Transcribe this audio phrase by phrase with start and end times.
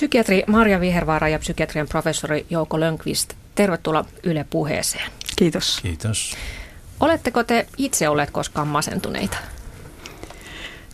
[0.00, 5.10] Psykiatri Marja Vihervaara ja psykiatrian professori Jouko Lönkvist, tervetuloa Yle puheeseen.
[5.36, 5.78] Kiitos.
[5.82, 6.36] Kiitos.
[7.00, 9.36] Oletteko te itse olleet koskaan masentuneita?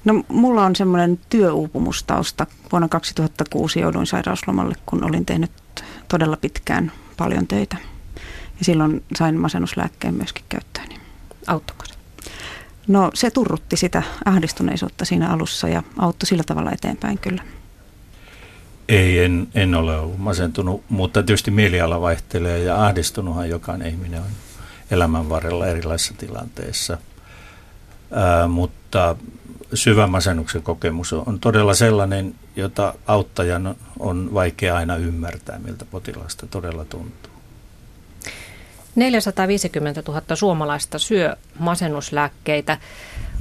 [0.05, 2.47] No mulla on semmoinen työuupumustausta.
[2.73, 5.51] Vuonna 2006 jouduin sairauslomalle, kun olin tehnyt
[6.09, 7.77] todella pitkään paljon töitä.
[8.59, 10.89] Ja silloin sain masennuslääkkeen myöskin käyttöön.
[11.47, 11.95] Auttoiko se?
[12.87, 17.43] No se turrutti sitä ahdistuneisuutta siinä alussa ja auttoi sillä tavalla eteenpäin kyllä.
[18.89, 24.27] Ei, en, en ole ollut masentunut, mutta tietysti mieliala vaihtelee ja ahdistunuthan jokainen ihminen on
[24.91, 26.99] elämän varrella erilaisissa tilanteissa.
[28.13, 29.17] Ää, mutta
[29.75, 36.85] syvä masennuksen kokemus on todella sellainen, jota auttajan on vaikea aina ymmärtää, miltä potilaasta todella
[36.85, 37.33] tuntuu.
[38.95, 42.79] 450 000 suomalaista syö masennuslääkkeitä.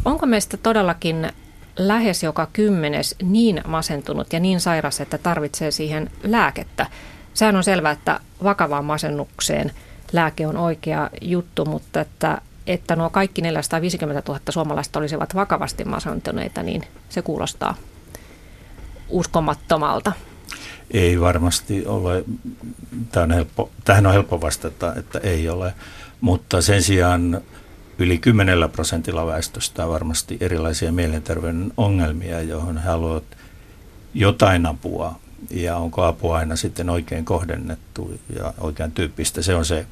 [0.06, 1.32] Onko meistä todellakin
[1.78, 6.86] lähes joka kymmenes niin masentunut ja niin sairas, että tarvitsee siihen lääkettä?
[7.34, 9.72] Sehän on selvää, että vakavaan masennukseen
[10.14, 16.64] lääke on oikea juttu, mutta että, että nuo kaikki 450 000 suomalaista olisivat vakavasti masentuneita,
[16.64, 17.76] niin se kuulostaa
[19.10, 20.12] uskomattomalta.
[20.92, 22.24] Ei varmasti ole.
[23.16, 25.74] On helppo, tähän on helppo vastata, että ei ole.
[26.22, 27.42] Mutta sen sijaan
[28.00, 33.24] yli 10 prosentilla väestöstä on varmasti erilaisia mielenterveyden ongelmia, johon he haluavat
[34.14, 35.20] jotain apua.
[35.50, 39.86] Ja onko apua aina sitten oikein kohdennettu ja oikean tyyppistä, se on se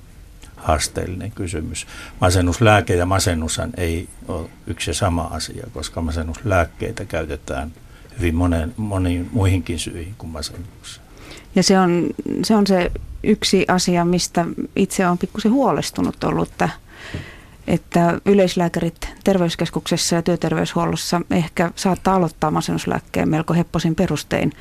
[0.55, 1.87] haasteellinen kysymys.
[2.21, 7.73] Masennuslääke ja masennushan ei ole yksi ja sama asia, koska masennuslääkkeitä käytetään–
[8.17, 11.05] hyvin monen, moniin muihinkin syihin kuin masennukseen.
[11.55, 12.07] Ja se on,
[12.43, 12.91] se on se
[13.23, 16.69] yksi asia, mistä itse olen pikkusen huolestunut ollut, että,
[17.67, 24.51] että yleislääkärit terveyskeskuksessa ja työterveyshuollossa ehkä saattaa aloittaa masennuslääkkeen melko hepposin perustein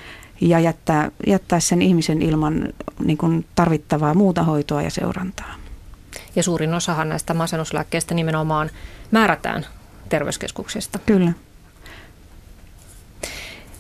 [0.41, 2.69] ja jättää, jättää sen ihmisen ilman
[3.05, 5.55] niin kuin tarvittavaa muuta hoitoa ja seurantaa.
[6.37, 8.71] Ja suurin osahan näistä masennuslääkkeistä nimenomaan
[9.11, 9.67] määrätään
[10.09, 10.99] terveyskeskuksesta.
[11.07, 11.33] Kyllä.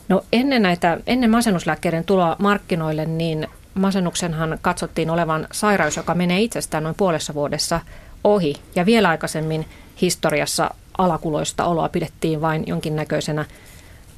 [0.08, 6.82] No ennen, näitä, ennen masennuslääkkeiden tuloa markkinoille, niin masennuksenhan katsottiin olevan sairaus, joka menee itsestään
[6.82, 7.80] noin puolessa vuodessa
[8.24, 8.54] ohi.
[8.74, 9.66] Ja vielä aikaisemmin
[10.00, 13.44] historiassa alakuloista oloa pidettiin vain jonkinnäköisenä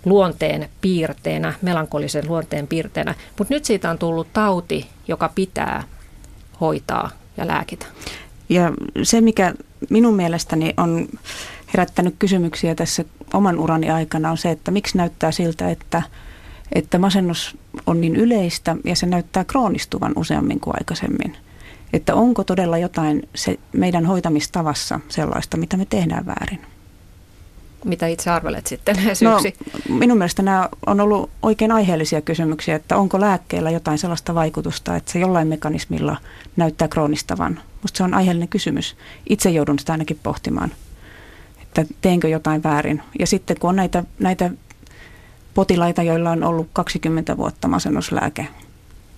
[0.05, 3.15] luonteen piirteenä, melankolisen luonteen piirteenä.
[3.39, 5.85] Mutta nyt siitä on tullut tauti, joka pitää
[6.61, 7.87] hoitaa ja lääkitä.
[8.49, 8.73] Ja
[9.03, 9.55] se, mikä
[9.91, 11.09] minun mielestäni on
[11.75, 16.03] herättänyt kysymyksiä tässä oman urani aikana on se, että miksi näyttää siltä, että,
[16.73, 17.57] että masennus
[17.87, 21.37] on niin yleistä ja se näyttää kroonistuvan useammin kuin aikaisemmin.
[21.95, 26.61] Että onko todella jotain se meidän hoitamistavassa sellaista, mitä me tehdään väärin?
[27.85, 29.41] Mitä itse arvelet sitten No,
[29.89, 35.13] minun mielestä nämä on ollut oikein aiheellisia kysymyksiä, että onko lääkkeellä jotain sellaista vaikutusta, että
[35.13, 36.17] se jollain mekanismilla
[36.57, 37.53] näyttää kroonistavan.
[37.53, 38.97] Minusta se on aiheellinen kysymys.
[39.29, 40.71] Itse joudun sitä ainakin pohtimaan
[41.79, 43.03] että teenkö jotain väärin.
[43.19, 44.51] Ja sitten kun on näitä, näitä
[45.55, 48.49] potilaita, joilla on ollut 20 vuotta masennuslääke,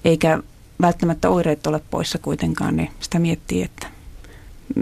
[0.05, 0.39] eikä
[0.81, 3.87] välttämättä oireet ole poissa kuitenkaan, niin sitä miettii, että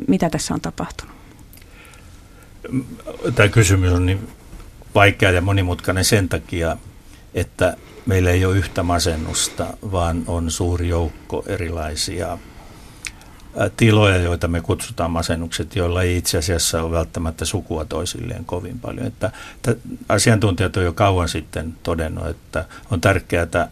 [0.09, 1.15] mitä tässä on tapahtunut.
[3.35, 4.29] Tämä kysymys on niin
[4.95, 6.77] vaikea ja monimutkainen sen takia,
[7.35, 12.39] että meillä ei ole yhtä masennusta, vaan on suuri joukko erilaisia
[13.77, 19.07] tiloja, joita me kutsutaan masennukset, joilla ei itse asiassa ole välttämättä sukua toisilleen kovin paljon.
[19.07, 19.31] Että,
[20.09, 23.69] asiantuntijat on jo kauan sitten todennut, että on tärkeää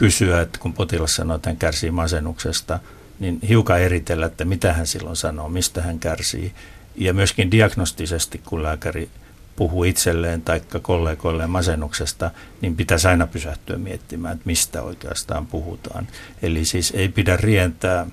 [0.00, 2.78] kysyä, että kun potilas sanoo, että hän kärsii masennuksesta,
[3.18, 6.52] niin hiukan eritellä, että mitä hän silloin sanoo, mistä hän kärsii.
[6.96, 9.08] Ja myöskin diagnostisesti, kun lääkäri
[9.56, 12.30] puhuu itselleen tai kollegoilleen masennuksesta,
[12.60, 16.08] niin pitäisi aina pysähtyä miettimään, että mistä oikeastaan puhutaan.
[16.42, 18.06] Eli siis ei pidä rientää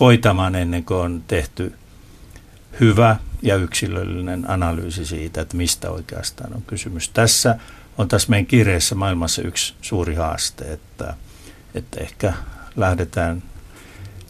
[0.00, 1.72] hoitamaan ennen kuin on tehty
[2.80, 7.08] hyvä ja yksilöllinen analyysi siitä, että mistä oikeastaan on kysymys.
[7.08, 7.58] Tässä
[7.98, 11.14] on tässä meidän kiireessä maailmassa yksi suuri haaste, että,
[11.74, 12.32] että ehkä
[12.76, 13.42] lähdetään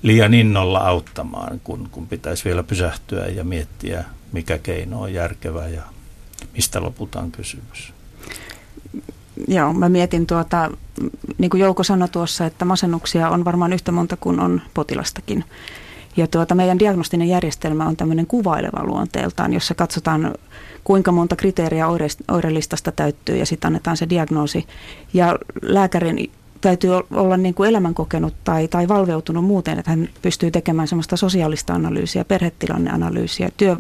[0.03, 5.83] liian innolla auttamaan, kun, kun pitäisi vielä pysähtyä ja miettiä, mikä keino on järkevä ja
[6.53, 7.93] mistä loputaan kysymys.
[9.49, 10.71] Joo, mä mietin tuota,
[11.39, 15.45] niin kuin Jouko sanoi tuossa, että masennuksia on varmaan yhtä monta kuin on potilastakin.
[16.17, 20.35] Ja tuota, meidän diagnostinen järjestelmä on tämmöinen kuvaileva luonteeltaan, jossa katsotaan
[20.85, 21.87] kuinka monta kriteeriä
[22.31, 24.67] oirelistasta täyttyy ja sitten annetaan se diagnoosi.
[25.15, 26.31] Ja lääkärin
[26.61, 31.75] täytyy olla niin kuin elämänkokenut tai, tai valveutunut muuten, että hän pystyy tekemään semmoista sosiaalista
[31.75, 33.77] analyysiä, perhetilanneanalyysiä, työ,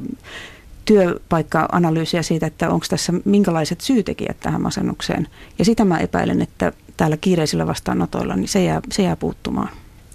[0.84, 5.28] työpaikka-analyysiä siitä, että onko tässä minkälaiset syytekijät tähän masennukseen.
[5.58, 9.68] Ja sitä mä epäilen, että täällä kiireisillä vastaanotoilla, niin se jää, se jää puuttumaan.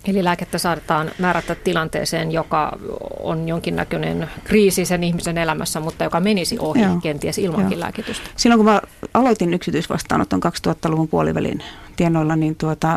[0.05, 2.77] Eli lääkettä saadaan määrätä tilanteeseen, joka
[3.19, 6.99] on jonkinnäköinen kriisi sen ihmisen elämässä, mutta joka menisi ohi Joo.
[7.01, 7.79] kenties ilmankin Joo.
[7.79, 8.29] lääkitystä.
[8.35, 8.81] Silloin kun mä
[9.13, 11.63] aloitin yksityisvastaanoton 2000-luvun puolivälin
[11.95, 12.87] tienoilla, niin tuota,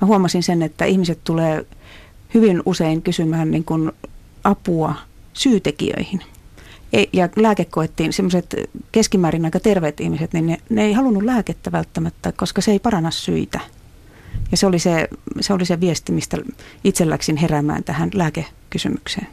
[0.00, 1.66] mä huomasin sen, että ihmiset tulee
[2.34, 3.92] hyvin usein kysymään niin kuin
[4.44, 4.94] apua
[5.32, 6.20] syytekijöihin.
[7.12, 8.54] Ja lääke koettiin, semmoiset
[8.92, 13.10] keskimäärin aika terveet ihmiset, niin ne, ne ei halunnut lääkettä välttämättä, koska se ei paranna
[13.10, 13.60] syitä.
[14.50, 15.08] Ja se oli se,
[15.40, 16.36] se oli se viesti, mistä
[16.84, 19.26] itse läksin heräämään tähän lääkekysymykseen.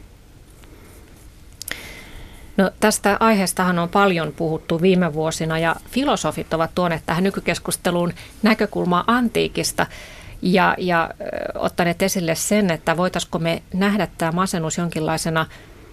[2.56, 8.12] No, tästä aiheestahan on paljon puhuttu viime vuosina ja filosofit ovat tuoneet tähän nykykeskusteluun
[8.42, 9.86] näkökulmaa antiikista
[10.42, 11.10] ja, ja
[11.54, 15.46] ottaneet esille sen, että voitaisiko me nähdä tämä masennus jonkinlaisena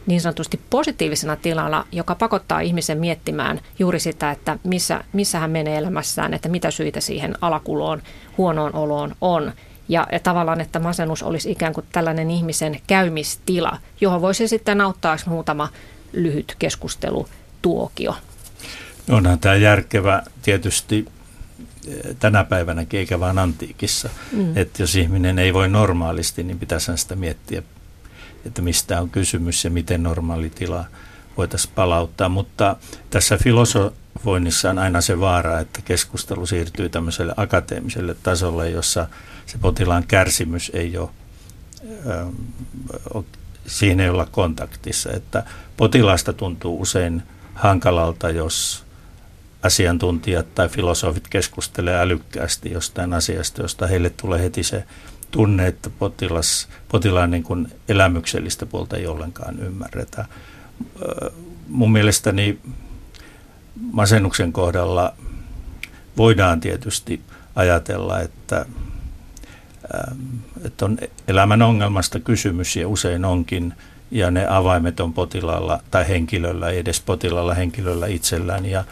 [0.08, 5.78] niin sanotusti positiivisena tilalla, joka pakottaa ihmisen miettimään juuri sitä, että missä, missä hän menee
[5.78, 8.02] elämässään, että mitä syitä siihen alakuloon,
[8.38, 9.52] huonoon oloon on.
[9.90, 15.18] Ja, ja tavallaan, että masennus olisi ikään kuin tällainen ihmisen käymistila, johon voisi sitten auttaa
[15.26, 15.70] muutama
[16.14, 17.28] lyhyt keskustelu,
[17.62, 18.16] tuokio.
[19.08, 21.06] No, onhan tämä järkevä tietysti
[21.88, 24.10] eh, tänä päivänäkin, eikä vaan antiikissa.
[24.32, 24.58] Mm.
[24.58, 27.64] Että jos ihminen ei voi normaalisti, niin pitäisi sitä miettiä
[28.46, 30.86] että mistä on kysymys ja miten normaali tila
[31.38, 32.30] voitaisiin palauttaa.
[32.30, 32.76] Mutta
[33.10, 39.08] tässä filosofoinnissa on aina se vaara, että keskustelu siirtyy tämmöiselle akateemiselle tasolle, jossa
[39.46, 41.10] se potilaan kärsimys ei ole,
[42.10, 43.24] äh,
[43.68, 45.12] siinä ei olla kontaktissa.
[45.12, 45.44] Että
[45.78, 48.86] potilaasta tuntuu usein hankalalta, jos
[49.64, 54.84] asiantuntijat tai filosofit keskustelevat älykkäästi jostain asiasta, josta heille tulee heti se
[55.36, 60.26] tunne, että potilas, potilaan niin kuin elämyksellistä puolta ei ollenkaan ymmärretä.
[61.68, 62.60] Mun mielestäni
[63.92, 65.14] masennuksen kohdalla
[66.18, 67.22] voidaan tietysti
[67.56, 68.66] ajatella, että,
[70.66, 70.98] että on
[71.28, 73.74] elämän ongelmasta kysymys ja usein onkin,
[74.12, 78.66] ja ne avaimet on potilaalla tai henkilöllä, ei edes potilaalla henkilöllä itsellään.
[78.66, 78.84] Ja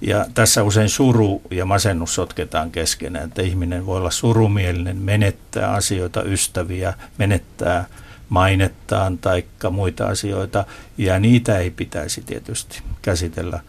[0.00, 6.22] ja tässä usein suru ja masennus sotketaan keskenään, että ihminen voi olla surumielinen, menettää asioita,
[6.22, 7.84] ystäviä, menettää
[8.28, 10.64] mainettaan tai muita asioita,
[10.98, 13.60] ja niitä ei pitäisi tietysti käsitellä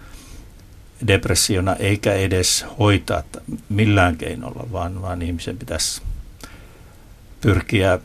[1.08, 3.24] depressiona eikä edes hoitaa
[3.70, 6.02] millään keinolla, vaan, vaan ihmisen pitäisi
[7.42, 8.00] pyrkiä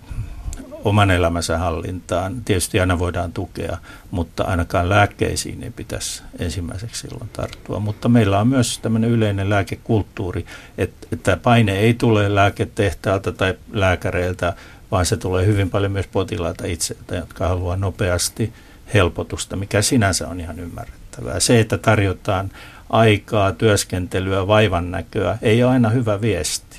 [0.84, 2.44] oman elämänsä hallintaan.
[2.44, 3.78] Tietysti aina voidaan tukea,
[4.10, 7.80] mutta ainakaan lääkkeisiin ei pitäisi ensimmäiseksi silloin tarttua.
[7.80, 10.46] Mutta meillä on myös tämmöinen yleinen lääkekulttuuri,
[10.78, 14.52] että, että paine ei tule lääketehtaalta tai lääkäreiltä,
[14.90, 18.52] vaan se tulee hyvin paljon myös potilailta itseltä, jotka haluaa nopeasti
[18.94, 21.40] helpotusta, mikä sinänsä on ihan ymmärrettävää.
[21.40, 22.50] Se, että tarjotaan
[22.90, 26.71] aikaa, työskentelyä, vaivan näköä, ei ole aina hyvä viesti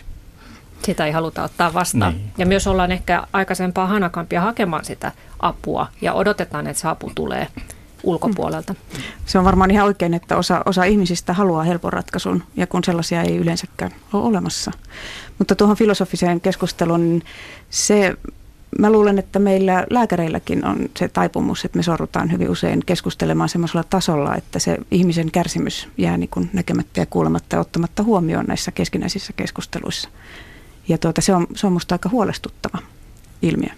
[0.85, 2.13] sitä ei haluta ottaa vastaan.
[2.13, 2.31] Niin.
[2.37, 7.47] Ja myös ollaan ehkä aikaisempaa hanakampia hakemaan sitä apua ja odotetaan, että se apu tulee
[8.03, 8.75] ulkopuolelta.
[9.25, 13.21] Se on varmaan ihan oikein, että osa, osa ihmisistä haluaa helpon ratkaisun ja kun sellaisia
[13.21, 14.71] ei yleensäkään ole olemassa.
[15.39, 17.23] Mutta tuohon filosofiseen keskusteluun, niin
[17.69, 18.15] se,
[18.79, 23.83] mä luulen, että meillä lääkäreilläkin on se taipumus, että me sorrutaan hyvin usein keskustelemaan semmoisella
[23.89, 28.71] tasolla, että se ihmisen kärsimys jää niin kuin näkemättä ja kuulematta ja ottamatta huomioon näissä
[28.71, 30.09] keskinäisissä keskusteluissa.
[30.87, 32.77] Ja tuota, se, on, se on minusta aika huolestuttava
[33.41, 33.69] ilmiö.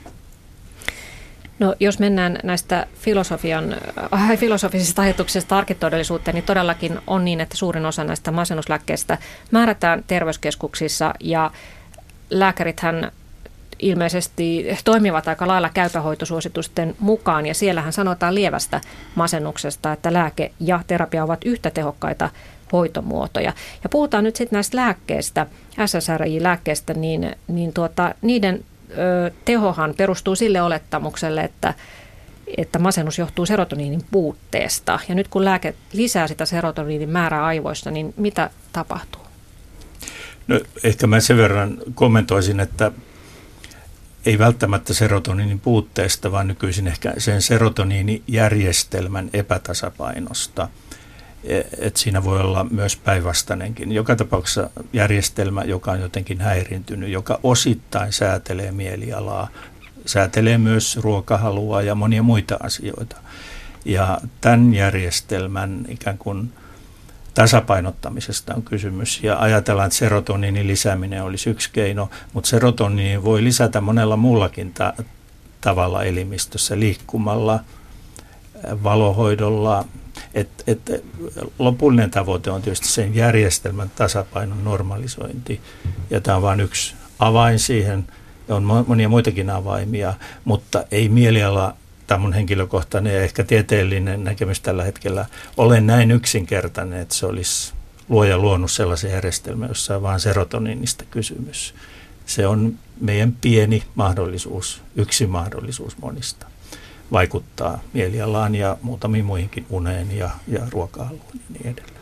[1.59, 3.75] No, jos mennään näistä filosofian,
[4.13, 9.17] äh, filosofisista ajatuksista arkitodellisuuteen, niin todellakin on niin, että suurin osa näistä masennuslääkkeistä
[9.51, 11.51] määrätään terveyskeskuksissa ja
[12.29, 13.11] lääkärithän
[13.79, 18.81] ilmeisesti toimivat aika lailla käypähoitosuositusten mukaan ja siellähän sanotaan lievästä
[19.15, 22.29] masennuksesta, että lääke ja terapia ovat yhtä tehokkaita
[22.75, 23.53] hoitomuotoja.
[23.83, 25.47] Ja puhutaan nyt sitten näistä lääkkeistä,
[25.85, 31.73] SSRI-lääkkeistä, niin, niin tuota, niiden ö, tehohan perustuu sille olettamukselle, että
[32.57, 34.99] että masennus johtuu serotoniinin puutteesta.
[35.09, 39.21] Ja nyt kun lääke lisää sitä serotoniinin määrää aivoissa, niin mitä tapahtuu?
[40.47, 42.91] No, ehkä mä sen verran kommentoisin, että
[44.25, 50.67] ei välttämättä serotoniinin puutteesta, vaan nykyisin ehkä sen serotoniinijärjestelmän epätasapainosta–
[51.79, 53.91] että siinä voi olla myös päinvastainenkin.
[53.91, 59.47] Joka tapauksessa järjestelmä, joka on jotenkin häirintynyt, joka osittain säätelee mielialaa,
[60.05, 63.15] säätelee myös ruokahalua ja monia muita asioita.
[63.85, 66.53] Ja tämän järjestelmän ikään kuin
[67.33, 69.23] tasapainottamisesta on kysymys.
[69.23, 74.93] Ja ajatellaan, että serotoniinin lisääminen olisi yksi keino, mutta serotoniini voi lisätä monella muullakin ta-
[75.61, 77.59] tavalla elimistössä liikkumalla,
[78.83, 79.85] valohoidolla,
[80.35, 81.03] Et, et
[81.59, 85.61] lopullinen tavoite on tietysti sen järjestelmän tasapainon normalisointi,
[86.09, 88.07] ja tämä on vain yksi avain siihen,
[88.49, 90.13] on monia muitakin avaimia,
[90.45, 91.75] mutta ei mieliala
[92.07, 95.25] tämä mun henkilökohtainen ja ehkä tieteellinen näkemys tällä hetkellä
[95.57, 97.73] ole näin yksinkertainen, että se olisi
[98.09, 101.75] luoja luonut sellaisen järjestelmän, jossa on vain serotoniinista kysymys.
[102.25, 106.47] Se on meidän pieni mahdollisuus, yksi mahdollisuus monista
[107.11, 111.95] vaikuttaa mielialaan ja muutamiin muihinkin uneen ja, ja ruoka-alueen ja niin edelleen.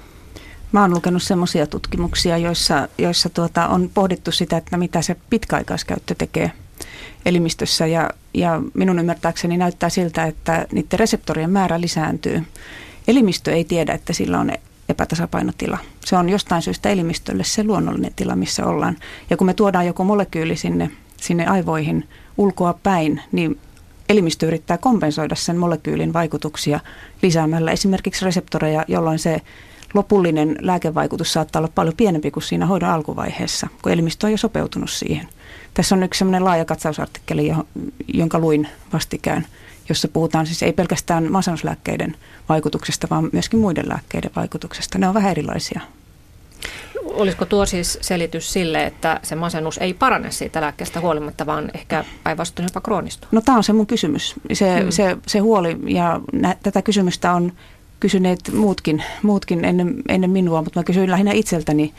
[0.72, 6.16] Mä oon lukenut semmoisia tutkimuksia, joissa, joissa tuota, on pohdittu sitä, että mitä se pitkäaikaiskäyttö
[6.18, 6.52] tekee
[7.26, 12.44] elimistössä ja, ja minun ymmärtääkseni näyttää siltä, että niiden reseptorien määrä lisääntyy.
[13.08, 14.52] Elimistö ei tiedä, että sillä on
[14.90, 15.78] epätasapainotila.
[16.06, 18.98] Se on jostain syystä elimistölle se luonnollinen tila, missä ollaan.
[19.30, 23.60] Ja kun me tuodaan joku molekyyli sinne, sinne aivoihin ulkoa päin, niin
[24.10, 26.80] elimistö yrittää kompensoida sen molekyylin vaikutuksia
[27.22, 29.42] lisäämällä esimerkiksi reseptoreja, jolloin se
[29.94, 34.90] lopullinen lääkevaikutus saattaa olla paljon pienempi kuin siinä hoidon alkuvaiheessa, kun elimistö on jo sopeutunut
[34.90, 35.28] siihen.
[35.74, 37.52] Tässä on yksi sellainen laaja katsausartikkeli,
[38.14, 39.46] jonka luin vastikään,
[39.90, 42.16] jossa puhutaan siis ei pelkästään masennuslääkkeiden
[42.50, 44.98] vaikutuksesta, vaan myöskin muiden lääkkeiden vaikutuksesta.
[44.98, 45.82] Ne on vähän erilaisia.
[47.04, 52.06] Olisiko tuo siis selitys sille, että se masennus ei parane siitä lääkkeestä huolimatta, vaan ehkä
[52.24, 53.28] päinvastoin jopa kroonistuu?
[53.32, 54.36] No tämä on se mun kysymys.
[54.54, 54.92] Se, hmm.
[54.92, 57.52] se, se huoli ja nä, tätä kysymystä on
[58.00, 61.94] kysyneet muutkin, muutkin ennen, ennen minua, mutta mä kysyin lähinnä itseltäni.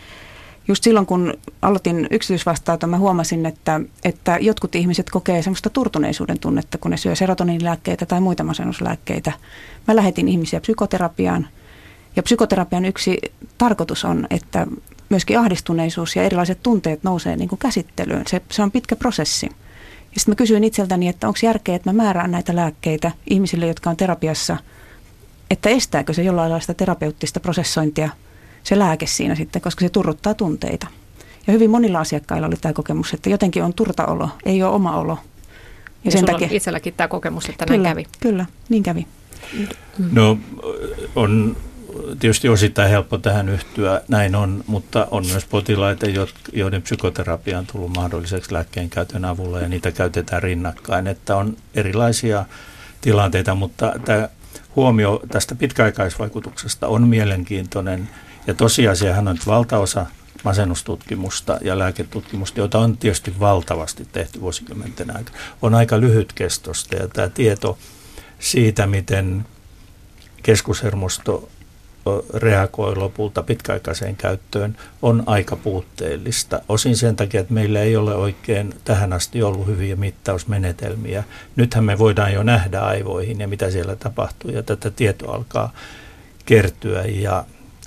[0.68, 6.78] Just silloin, kun aloitin yksityisvastaanoton, mä huomasin, että, että jotkut ihmiset kokee semmoista turtuneisuuden tunnetta,
[6.78, 9.32] kun ne syö serotoninilääkkeitä tai muita masennuslääkkeitä.
[9.88, 11.48] Mä lähetin ihmisiä psykoterapiaan.
[12.16, 13.18] Ja psykoterapian yksi
[13.58, 14.66] tarkoitus on, että
[15.14, 18.22] myöskin ahdistuneisuus ja erilaiset tunteet nousee niin kuin käsittelyyn.
[18.26, 19.46] Se, se on pitkä prosessi.
[19.46, 23.90] Ja sitten mä kysyin itseltäni, että onko järkeä, että mä määrään näitä lääkkeitä ihmisille, jotka
[23.90, 24.56] on terapiassa–
[25.50, 28.08] että estääkö se jollain lailla sitä terapeuttista prosessointia,
[28.62, 30.86] se lääke siinä sitten, koska se turruttaa tunteita.
[31.46, 35.12] Ja hyvin monilla asiakkailla oli tämä kokemus, että jotenkin on turtaolo, ei ole oma olo.
[35.12, 35.18] Ja,
[36.04, 36.48] ja sen takia...
[36.50, 38.06] itselläkin tämä kokemus, että kyllä, näin kävi.
[38.20, 39.06] Kyllä, niin kävi.
[40.12, 40.38] No
[41.16, 41.56] on
[42.18, 46.06] tietysti osittain helppo tähän yhtyä, näin on, mutta on myös potilaita,
[46.52, 52.44] joiden psykoterapia on tullut mahdolliseksi lääkkeen käytön avulla ja niitä käytetään rinnakkain, että on erilaisia
[53.00, 54.28] tilanteita, mutta tämä
[54.76, 58.08] huomio tästä pitkäaikaisvaikutuksesta on mielenkiintoinen.
[58.46, 60.06] Ja tosiasiahan on, että valtaosa
[60.44, 66.96] masennustutkimusta ja lääketutkimusta, joita on tietysti valtavasti tehty vuosikymmenten aikana, on aika lyhytkestosta.
[66.96, 67.78] Ja tämä tieto
[68.38, 69.46] siitä, miten
[70.42, 71.48] keskushermosto
[72.34, 76.60] reagoi lopulta pitkäaikaiseen käyttöön, on aika puutteellista.
[76.68, 81.24] Osin sen takia, että meillä ei ole oikein tähän asti ollut hyviä mittausmenetelmiä.
[81.56, 85.72] Nythän me voidaan jo nähdä aivoihin ja mitä siellä tapahtuu, ja tätä tietoa alkaa
[86.46, 87.44] kertyä, ja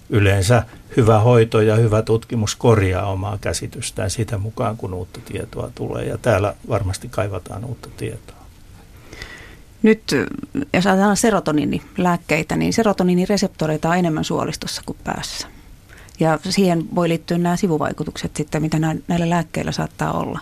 [0.09, 0.63] yleensä
[0.97, 6.17] hyvä hoito ja hyvä tutkimus korjaa omaa käsitystään sitä mukaan, kun uutta tietoa tulee, ja
[6.17, 8.36] täällä varmasti kaivataan uutta tietoa.
[9.87, 10.03] Nyt
[10.73, 15.47] jos ajatellaan serotoninilääkkeitä, niin serotoninireseptoreita on enemmän suolistossa kuin päässä.
[16.19, 20.39] Ja siihen voi liittyä nämä sivuvaikutukset sitten, mitä näillä lääkkeillä saattaa olla.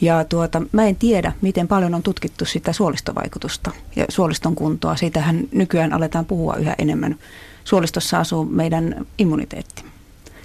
[0.00, 4.96] Ja tuota, mä en tiedä, miten paljon on tutkittu sitä suolistovaikutusta ja suoliston kuntoa.
[4.96, 7.16] Siitähän nykyään aletaan puhua yhä enemmän.
[7.64, 9.84] Suolistossa asuu meidän immuniteetti.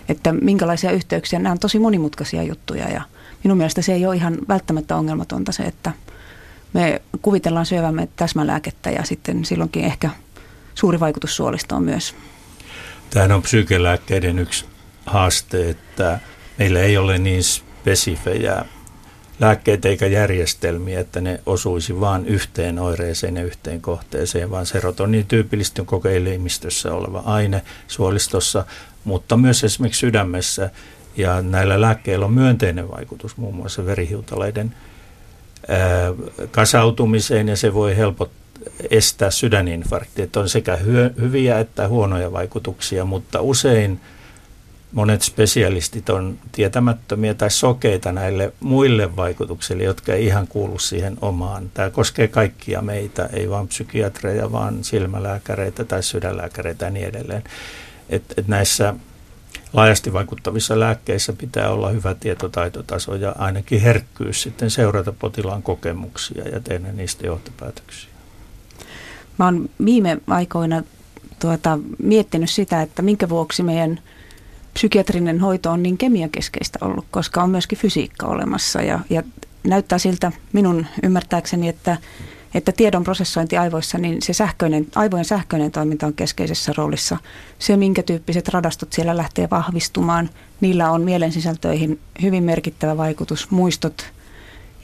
[0.10, 3.01] Että minkälaisia yhteyksiä, nämä on tosi monimutkaisia juttuja ja
[3.43, 5.91] minun mielestä se ei ole ihan välttämättä ongelmatonta se, että–
[6.74, 10.09] me kuvitellaan syövämme täsmälääkettä ja sitten silloinkin ehkä
[10.75, 12.15] suuri vaikutus suolistoon myös.
[13.09, 14.65] Tämä on psykelääkkeiden yksi
[15.05, 16.19] haaste, että
[16.57, 18.65] meillä ei ole niin spesifejä
[19.39, 25.81] lääkkeitä eikä järjestelmiä, että ne osuisi vain yhteen oireeseen ja yhteen kohteeseen, vaan serotonin tyypillisesti
[25.81, 28.65] on koko elimistössä oleva aine suolistossa,
[29.03, 30.69] mutta myös esimerkiksi sydämessä.
[31.17, 34.75] Ja näillä lääkkeillä on myönteinen vaikutus muun muassa verihiutaleiden
[36.51, 38.47] kasautumiseen ja se voi helpottaa
[38.89, 40.21] estää sydäninfarkti.
[40.21, 44.00] Että on sekä hyö, hyviä että huonoja vaikutuksia, mutta usein
[44.91, 51.71] monet spesialistit on tietämättömiä tai sokeita näille muille vaikutuksille, jotka ei ihan kuulu siihen omaan.
[51.74, 57.43] Tämä koskee kaikkia meitä, ei vain psykiatreja, vaan silmälääkäreitä tai sydänlääkäreitä ja niin edelleen.
[58.09, 58.93] Et, et näissä
[59.77, 66.60] laajasti vaikuttavissa lääkkeissä pitää olla hyvä tietotaitotaso ja ainakin herkkyys sitten seurata potilaan kokemuksia ja
[66.60, 68.10] tehdä niistä johtopäätöksiä.
[69.38, 70.84] Mä oon viime aikoina
[71.39, 74.00] tuota, miettinyt sitä, että minkä vuoksi meidän
[74.74, 79.24] psykiatrinen hoito on niin kemiakeskeistä ollut, koska on myöskin fysiikka olemassa ja, ja
[79.63, 81.98] näyttää siltä minun ymmärtääkseni, että
[82.54, 87.18] että tiedon prosessointi aivoissa, niin se sähköinen, aivojen sähköinen toiminta on keskeisessä roolissa.
[87.60, 90.30] Se, minkä tyyppiset radastot siellä lähtee vahvistumaan,
[90.62, 94.12] niillä on mielensisältöihin hyvin merkittävä vaikutus, muistot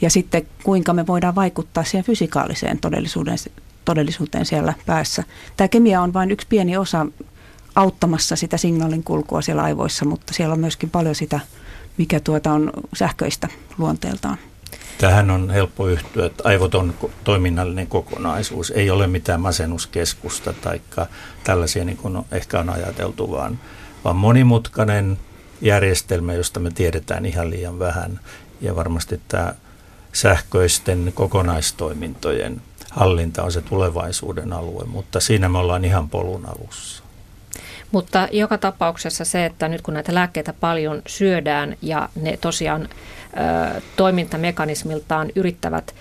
[0.02, 3.38] ja sitten kuinka me voidaan vaikuttaa siihen fysikaaliseen todellisuuteen,
[3.86, 5.24] todellisuuteen siellä päässä.
[5.58, 7.06] Tämä kemia on vain yksi pieni osa
[7.76, 11.40] auttamassa sitä signaalin kulkua siellä aivoissa, mutta siellä on myöskin paljon sitä,
[11.98, 14.38] mikä tuota on sähköistä luonteeltaan.
[14.98, 18.72] Tähän on helppo yhtyä, että aivot on toiminnallinen kokonaisuus.
[18.72, 20.82] Ei ole mitään masennuskeskusta tai
[21.44, 23.60] tällaisia niin kuin ehkä on ajateltu, vaan,
[24.04, 25.20] vaan monimutkainen
[25.62, 28.20] järjestelmä, josta me tiedetään ihan liian vähän.
[28.62, 29.54] Ja varmasti tämä
[30.14, 37.03] sähköisten kokonaistoimintojen hallinta on se tulevaisuuden alue, mutta siinä me ollaan ihan polun alussa.
[37.94, 43.82] Mutta joka tapauksessa se, että nyt kun näitä lääkkeitä paljon syödään ja ne tosiaan ö,
[43.96, 45.96] toimintamekanismiltaan yrittävät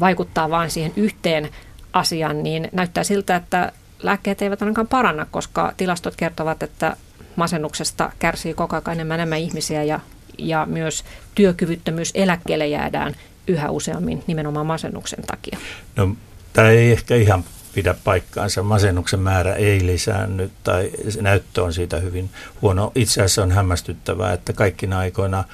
[0.00, 1.48] vaikuttaa vain siihen yhteen
[1.92, 6.96] asiaan, niin näyttää siltä, että lääkkeet eivät ainakaan paranna, koska tilastot kertovat, että
[7.36, 10.00] masennuksesta kärsii koko ajan enemmän enemmän ihmisiä ja,
[10.38, 11.04] ja myös
[11.34, 13.14] työkyvyttömyys eläkkeelle jäädään
[13.48, 15.58] yhä useammin nimenomaan masennuksen takia.
[15.96, 16.16] No,
[16.52, 18.62] tämä ei ehkä ihan pidä paikkaansa.
[18.62, 20.90] Masennuksen määrä ei lisäänny tai
[21.20, 22.30] näyttö on siitä hyvin
[22.62, 22.92] huono.
[22.94, 25.44] Itse asiassa on hämmästyttävää, että kaikkina aikoina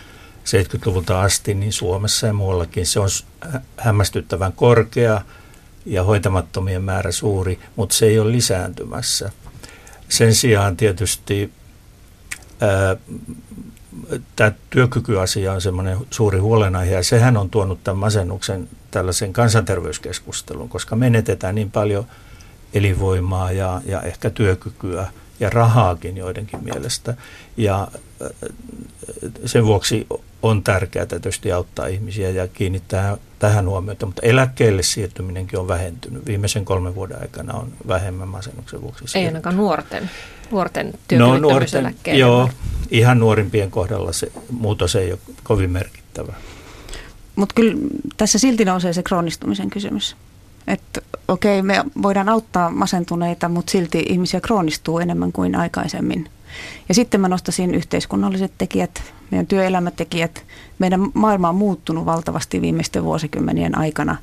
[0.45, 3.09] 70-luvulta asti niin Suomessa ja muuallakin se on
[3.77, 5.21] hämmästyttävän korkea
[5.87, 9.31] ja hoitamattomien määrä suuri, mutta se ei ole lisääntymässä.
[10.09, 11.53] Sen sijaan tietysti
[14.37, 20.97] tämä työkykyasia on semmoinen suuri huolenaihe ja sehän on tuonut tämän masennuksen tällaisen kansanterveyskeskustelun, koska
[20.97, 22.07] menetetään niin paljon
[22.75, 25.07] elinvoimaa ja, ja ehkä työkykyä
[25.41, 27.15] ja rahaakin joidenkin mielestä.
[27.57, 27.89] Ja
[28.23, 28.29] äh,
[29.45, 30.07] sen vuoksi
[30.43, 36.27] on tärkeää tietysti auttaa ihmisiä ja kiinnittää tähän huomiota, mutta eläkkeelle siirtyminenkin on vähentynyt.
[36.27, 39.19] Viimeisen kolmen vuoden aikana on vähemmän masennuksen vuoksi.
[39.19, 40.11] Ei ainakaan nuorten,
[40.51, 42.51] nuorten no, nuorten, Joo,
[42.91, 46.33] ihan nuorimpien kohdalla se muutos ei ole kovin merkittävä.
[47.37, 47.77] Mutta kyllä
[48.17, 50.17] tässä silti nousee se kroonistumisen kysymys.
[50.67, 56.29] Että okei, me voidaan auttaa masentuneita, mutta silti ihmisiä kroonistuu enemmän kuin aikaisemmin.
[56.89, 60.45] Ja sitten mä nostaisin yhteiskunnalliset tekijät, meidän työelämätekijät.
[60.79, 64.17] Meidän maailma on muuttunut valtavasti viimeisten vuosikymmenien aikana.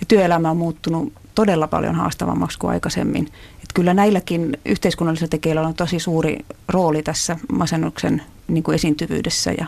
[0.00, 3.26] Ja työelämä on muuttunut todella paljon haastavammaksi kuin aikaisemmin.
[3.62, 6.38] Et kyllä näilläkin yhteiskunnallisilla tekijöillä on tosi suuri
[6.68, 9.66] rooli tässä masennuksen niin kuin esiintyvyydessä ja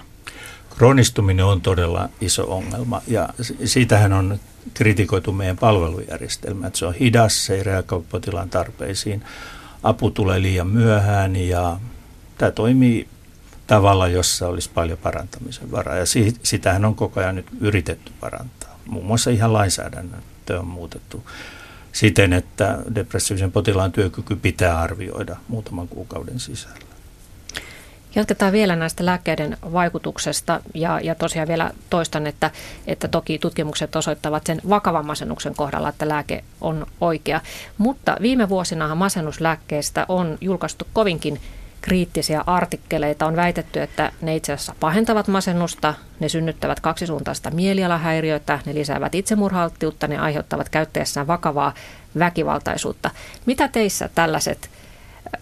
[0.79, 3.29] Kroonistuminen on todella iso ongelma ja
[3.65, 4.41] siitähän on
[4.75, 9.25] kritikoitu meidän palvelujärjestelmä, että se on hidas, se ei reagoi potilaan tarpeisiin,
[9.83, 11.81] apu tulee liian myöhään ja
[12.39, 13.09] tämä toimii
[13.67, 16.05] tavalla, jossa olisi paljon parantamisen varaa ja
[16.43, 18.79] sitähän on koko ajan nyt yritetty parantaa.
[18.87, 20.23] Muun muassa ihan lainsäädännön
[20.59, 21.25] on muutettu
[21.93, 26.95] siten, että depressiivisen potilaan työkyky pitää arvioida muutaman kuukauden sisällä.
[28.16, 32.50] Jatketaan vielä näistä lääkkeiden vaikutuksesta ja, ja tosiaan vielä toistan, että,
[32.87, 37.40] että toki tutkimukset osoittavat sen vakavan masennuksen kohdalla, että lääke on oikea.
[37.79, 41.40] Mutta viime vuosinahan masennuslääkkeistä on julkaistu kovinkin
[41.81, 43.26] kriittisiä artikkeleita.
[43.26, 50.09] On väitetty, että ne itse asiassa pahentavat masennusta, ne synnyttävät kaksisuuntaista mielialahäiriötä, ne lisäävät itsemurhaltiutta,
[50.09, 51.74] ne aiheuttavat käyttäessään vakavaa
[52.18, 53.11] väkivaltaisuutta.
[53.46, 54.70] Mitä teissä tällaiset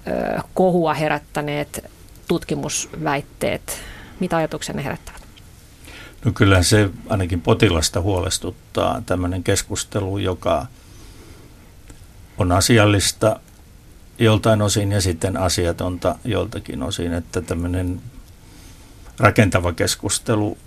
[0.08, 1.93] ö, kohua herättäneet
[2.28, 3.80] tutkimusväitteet,
[4.20, 5.22] mitä ajatuksia ne herättävät?
[6.24, 10.66] No kyllä se ainakin potilasta huolestuttaa tämmöinen keskustelu, joka
[12.38, 13.40] on asiallista
[14.18, 18.00] joltain osin ja sitten asiatonta joltakin osin, että tämmöinen
[19.18, 20.58] rakentava keskustelu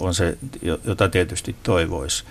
[0.00, 0.38] on se,
[0.84, 2.24] jota tietysti toivoisi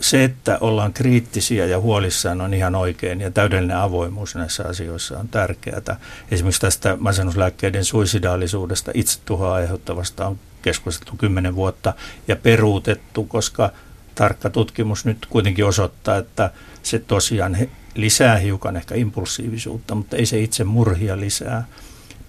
[0.00, 5.28] se, että ollaan kriittisiä ja huolissaan on ihan oikein ja täydellinen avoimuus näissä asioissa on
[5.28, 6.00] tärkeää.
[6.30, 11.94] Esimerkiksi tästä masennuslääkkeiden suisidaalisuudesta, itsetuhoa aiheuttavasta on keskusteltu kymmenen vuotta
[12.28, 13.70] ja peruutettu, koska
[14.14, 16.50] tarkka tutkimus nyt kuitenkin osoittaa, että
[16.82, 17.56] se tosiaan
[17.94, 21.64] lisää hiukan ehkä impulsiivisuutta, mutta ei se itse murhia lisää.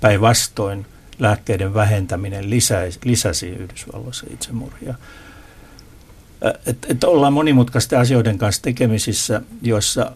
[0.01, 0.85] Päinvastoin
[1.19, 4.95] lääkkeiden vähentäminen lisäsi, lisäsi Yhdysvalloissa itsemurhia
[6.65, 10.11] että et ollaan monimutkaisten asioiden kanssa tekemisissä, joissa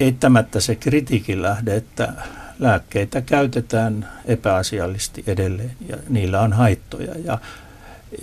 [0.00, 2.12] eittämättä se kritiikin lähde, että
[2.58, 7.14] lääkkeitä käytetään epäasiallisesti edelleen ja niillä on haittoja.
[7.24, 7.38] Ja,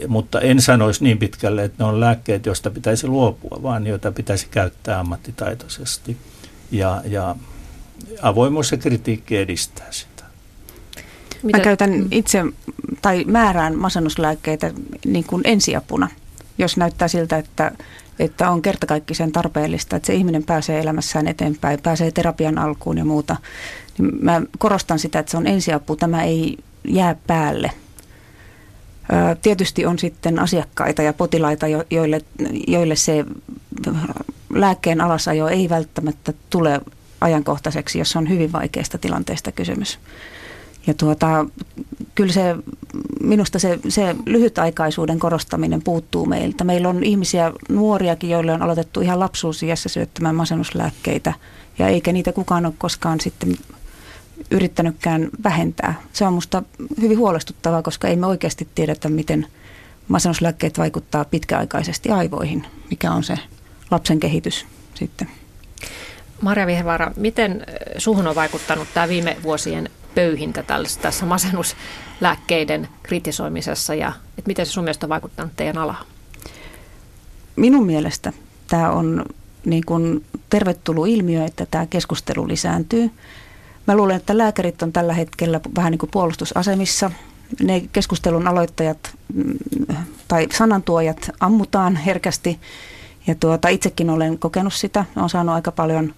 [0.08, 4.48] mutta en sanoisi niin pitkälle, että ne on lääkkeet, joista pitäisi luopua, vaan joita pitäisi
[4.52, 6.18] käyttää ammattitaitoisesti.
[6.72, 7.36] Ja, ja
[8.22, 10.24] avoimuus ja kritiikki edistää sitä.
[11.44, 11.58] Mitä?
[11.58, 12.44] Mä käytän itse
[13.02, 14.72] tai määrään masennuslääkkeitä
[15.06, 16.10] niin kuin ensiapuna–
[16.62, 17.72] jos näyttää siltä, että,
[18.20, 23.36] että on kertakaikkisen tarpeellista, että se ihminen pääsee elämässään eteenpäin, pääsee terapian alkuun ja muuta,
[23.98, 27.72] niin mä korostan sitä, että se on ensiapu, tämä ei jää päälle.
[29.42, 32.22] Tietysti on sitten asiakkaita ja potilaita, joille,
[32.68, 33.26] joille se
[34.54, 36.82] lääkkeen alasajo ei välttämättä tule
[37.22, 40.00] ajankohtaiseksi, jos on hyvin vaikeasta tilanteesta kysymys.
[40.88, 41.46] Ja tuota,
[42.16, 42.56] kyllä se,
[43.24, 46.64] minusta se, se lyhytaikaisuuden korostaminen puuttuu meiltä.
[46.64, 51.34] Meillä on ihmisiä, nuoriakin, joille on aloitettu ihan lapsuusiässä syöttämään masennuslääkkeitä,
[51.80, 53.56] ja eikä niitä kukaan ole koskaan sitten
[54.52, 56.02] yrittänytkään vähentää.
[56.14, 56.64] Se on minusta
[57.02, 59.48] hyvin huolestuttavaa, koska ei me oikeasti tiedetä, miten
[60.08, 63.36] masennuslääkkeet vaikuttaa pitkäaikaisesti aivoihin, mikä on se
[63.92, 65.28] lapsen kehitys sitten.
[66.42, 67.66] Marja Vihervaara, miten
[67.98, 70.64] suhun on vaikuttanut tämä viime vuosien pöyhintä
[71.02, 76.06] tässä masennuslääkkeiden kritisoimisessa ja että miten se sun mielestä on vaikuttanut teidän alaan?
[77.56, 78.34] Minun mielestä
[78.68, 79.26] tämä on
[79.66, 83.12] niin kuin tervetullut ilmiö, että tämä keskustelu lisääntyy.
[83.88, 87.12] Mä luulen, että lääkärit on tällä hetkellä vähän niin kuin puolustusasemissa.
[87.64, 88.98] Ne keskustelun aloittajat
[89.34, 89.58] mm,
[90.28, 92.60] tai sanantuojat ammutaan herkästi.
[93.28, 95.06] Ja tuota, itsekin olen kokenut sitä.
[95.16, 96.14] Olen saanut aika paljon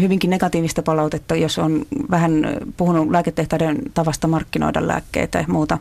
[0.00, 2.32] hyvinkin negatiivista palautetta, jos on vähän
[2.76, 5.78] puhunut lääketehtaiden tavasta markkinoida lääkkeitä ja muuta.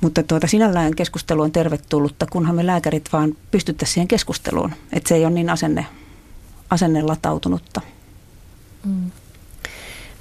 [0.00, 4.72] Mutta tuota, sinällään keskustelu on tervetullutta, kunhan me lääkärit vaan pystyttäisiin siihen keskusteluun.
[4.92, 5.86] Että se ei ole niin asenne,
[6.70, 7.80] asenne latautunutta.
[8.84, 9.10] Mm.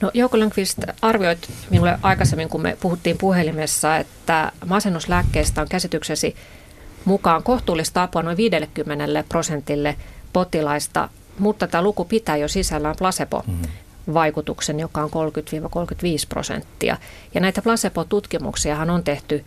[0.01, 6.36] No Jouko Lönkvist, arvioit minulle aikaisemmin, kun me puhuttiin puhelimessa, että masennuslääkkeestä on käsityksesi
[7.05, 9.95] mukaan kohtuullista apua noin 50 prosentille
[10.34, 15.13] potilaista mutta tämä luku pitää jo sisällään placebo-vaikutuksen, joka on 30-35
[16.30, 16.97] prosenttia.
[17.34, 19.45] Ja näitä placebo-tutkimuksiahan on tehty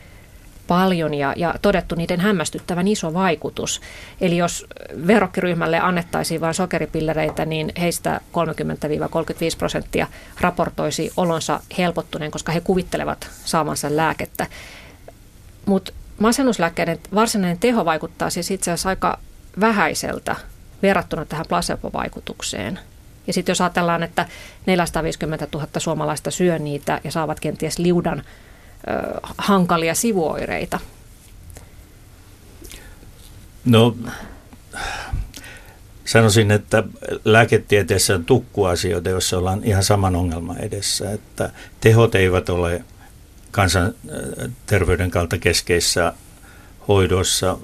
[0.67, 3.81] paljon ja, ja todettu niiden hämmästyttävän iso vaikutus.
[4.21, 4.67] Eli jos
[5.07, 10.07] verrokkiryhmälle annettaisiin vain sokeripillereitä, niin heistä 30-35 prosenttia
[10.41, 14.47] raportoisi olonsa helpottuneen, koska he kuvittelevat saamansa lääkettä.
[15.67, 19.19] Mutta masennuslääkkeiden varsinainen teho vaikuttaa siis itse asiassa aika
[19.61, 20.37] vähäiseltä
[20.83, 22.79] verrattuna tähän placebo-vaikutukseen.
[23.27, 24.27] Ja sitten jos ajatellaan, että
[24.66, 30.81] 450 000 suomalaista syö niitä ja saavat kenties liudan ö, hankalia sivuoireita.
[33.64, 33.97] No
[36.05, 36.85] sanoisin, että
[37.25, 42.85] lääketieteessä on tukkuasioita, joissa ollaan ihan saman ongelman edessä, että tehot eivät ole
[43.51, 46.12] kansanterveyden kautta keskeisessä
[46.88, 47.59] hoidossa,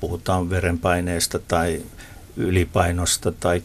[0.00, 1.82] puhutaan verenpaineesta tai
[2.36, 3.62] ylipainosta tai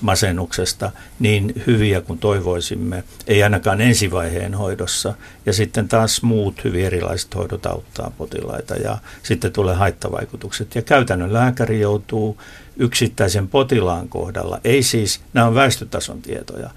[0.00, 5.14] masennuksesta niin hyviä kuin toivoisimme, ei ainakaan ensivaiheen hoidossa.
[5.46, 10.74] Ja sitten taas muut hyvin erilaiset hoidot auttaa potilaita ja sitten tulee haittavaikutukset.
[10.74, 12.38] Ja käytännön lääkäri joutuu
[12.76, 16.70] yksittäisen potilaan kohdalla, ei siis, nämä on väestötason tietoja,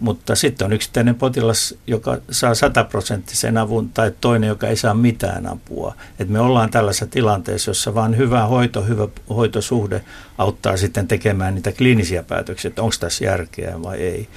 [0.00, 5.46] mutta sitten on yksittäinen potilas, joka saa sataprosenttisen avun tai toinen, joka ei saa mitään
[5.46, 5.94] apua.
[6.18, 10.04] Et me ollaan tällaisessa tilanteessa, jossa vain hyvä hoito, hyvä hoitosuhde
[10.38, 14.28] auttaa sitten tekemään niitä kliinisiä päätöksiä, että onko tässä järkeä vai ei.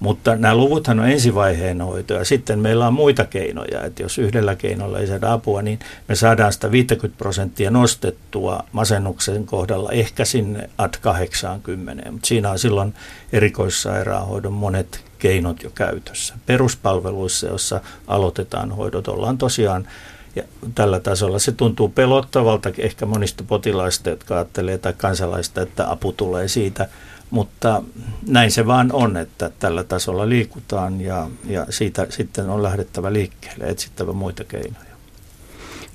[0.00, 4.56] Mutta nämä luvuthan on ensivaiheen hoito ja sitten meillä on muita keinoja, että jos yhdellä
[4.56, 5.78] keinolla ei saada apua, niin
[6.08, 12.58] me saadaan sitä 50 prosenttia nostettua masennuksen kohdalla ehkä sinne ad 80, mutta siinä on
[12.58, 12.94] silloin
[13.32, 16.34] erikoissairaanhoidon monet keinot jo käytössä.
[16.46, 19.88] Peruspalveluissa, joissa aloitetaan hoidot, ollaan tosiaan
[20.36, 20.42] ja
[20.74, 26.48] tällä tasolla se tuntuu pelottavalta ehkä monista potilaista, jotka ajattelee tai kansalaista, että apu tulee
[26.48, 26.88] siitä,
[27.30, 27.82] mutta
[28.26, 33.68] näin se vaan on, että tällä tasolla liikutaan ja, ja siitä sitten on lähdettävä liikkeelle,
[33.68, 34.87] etsittävä muita keinoja.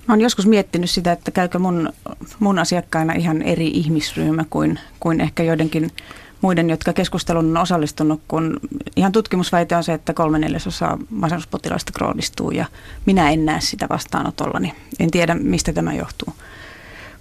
[0.08, 1.94] Mä olen joskus miettinyt sitä, että käykö mun,
[2.40, 5.92] mun asiakkaina ihan eri ihmisryhmä kuin, kuin ehkä joidenkin
[6.42, 8.60] muiden, jotka keskustelun on osallistunut, kun
[8.96, 12.66] ihan tutkimusväite on se, että kolme neljäsosaa masennuspotilaista kroonistuu ja
[13.06, 16.34] minä en näe sitä vastaanotolla, niin en tiedä mistä tämä johtuu.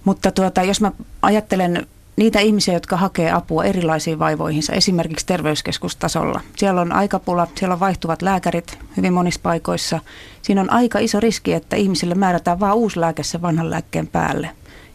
[0.05, 0.91] Mutta tuota, jos mä
[1.21, 6.41] ajattelen niitä ihmisiä, jotka hakee apua erilaisiin vaivoihinsa, esimerkiksi terveyskeskustasolla.
[6.57, 9.99] Siellä on aikapula, siellä on vaihtuvat lääkärit hyvin monissa paikoissa.
[10.41, 14.49] Siinä on aika iso riski, että ihmisille määrätään vain uusi lääke sen vanhan lääkkeen päälle,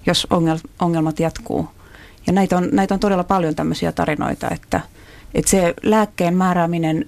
[0.07, 0.27] jos
[0.81, 1.69] ongelmat jatkuu.
[2.27, 4.81] Ja näitä on, näitä on todella paljon tämmöisiä tarinoita, että,
[5.35, 7.05] että se lääkkeen määrääminen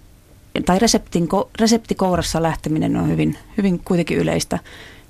[0.67, 1.29] tai reseptin,
[1.61, 4.59] reseptikourassa lähteminen on hyvin, hyvin kuitenkin yleistä.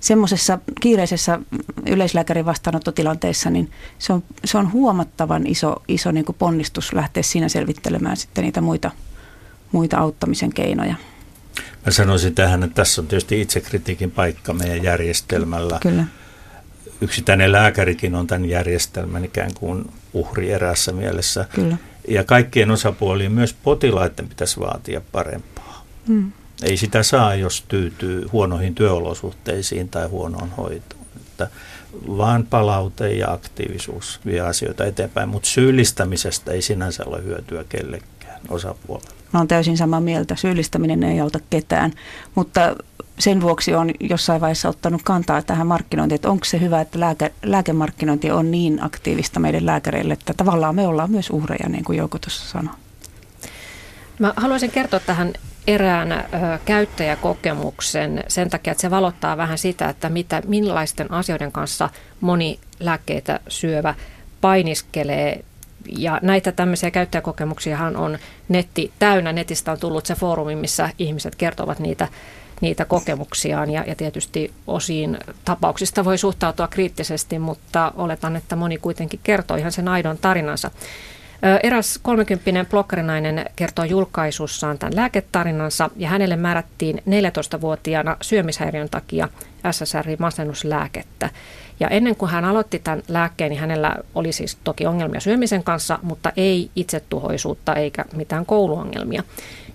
[0.00, 1.38] Semmoisessa kiireisessä
[1.86, 7.48] yleislääkärin vastaanottotilanteessa, niin se on, se on huomattavan iso, iso niin kuin ponnistus lähteä siinä
[7.48, 8.90] selvittelemään sitten niitä muita,
[9.72, 10.94] muita auttamisen keinoja.
[11.86, 15.78] Mä sanoisin tähän, että tässä on tietysti itsekritiikin paikka meidän järjestelmällä.
[15.82, 16.04] Kyllä
[17.00, 21.46] yksittäinen lääkärikin on tämän järjestelmän ikään kuin uhri erässä mielessä.
[21.54, 21.76] Kyllä.
[22.08, 25.84] Ja kaikkien osapuolien, myös potilaiden pitäisi vaatia parempaa.
[26.06, 26.32] Hmm.
[26.62, 31.06] Ei sitä saa, jos tyytyy huonoihin työolosuhteisiin tai huonoon hoitoon.
[31.16, 31.48] Että
[32.06, 39.10] vaan palaute ja aktiivisuus vie asioita eteenpäin, mutta syyllistämisestä ei sinänsä ole hyötyä kellekään osapuolelle.
[39.32, 40.36] Mä olen täysin samaa mieltä.
[40.36, 41.92] Syyllistäminen ei auta ketään,
[42.34, 42.76] mutta
[43.18, 47.32] sen vuoksi on jossain vaiheessa ottanut kantaa tähän markkinointiin, että onko se hyvä, että lääke,
[47.42, 52.18] lääkemarkkinointi on niin aktiivista meidän lääkäreille, että tavallaan me ollaan myös uhreja, niin kuin Jouko
[52.18, 52.74] tuossa sanoi.
[54.18, 55.32] Mä haluaisin kertoa tähän
[55.74, 56.24] erään
[56.64, 61.88] käyttäjäkokemuksen sen takia, että se valottaa vähän sitä, että mitä, millaisten asioiden kanssa
[62.20, 63.94] moni lääkkeitä syövä
[64.40, 65.44] painiskelee.
[65.98, 69.32] Ja näitä tämmöisiä käyttäjäkokemuksiahan on netti täynnä.
[69.32, 72.08] Netistä on tullut se foorumi, missä ihmiset kertovat niitä,
[72.60, 79.20] niitä kokemuksiaan ja, ja tietysti osiin tapauksista voi suhtautua kriittisesti, mutta oletan, että moni kuitenkin
[79.22, 80.70] kertoo ihan sen aidon tarinansa.
[81.62, 89.28] Eräs 30 blokkarinainen kertoo julkaisussaan tämän lääketarinansa ja hänelle määrättiin 14-vuotiaana syömishäiriön takia
[89.70, 91.30] SSRI-masennuslääkettä.
[91.80, 95.98] Ja ennen kuin hän aloitti tämän lääkkeen, niin hänellä oli siis toki ongelmia syömisen kanssa,
[96.02, 99.22] mutta ei itsetuhoisuutta eikä mitään kouluongelmia.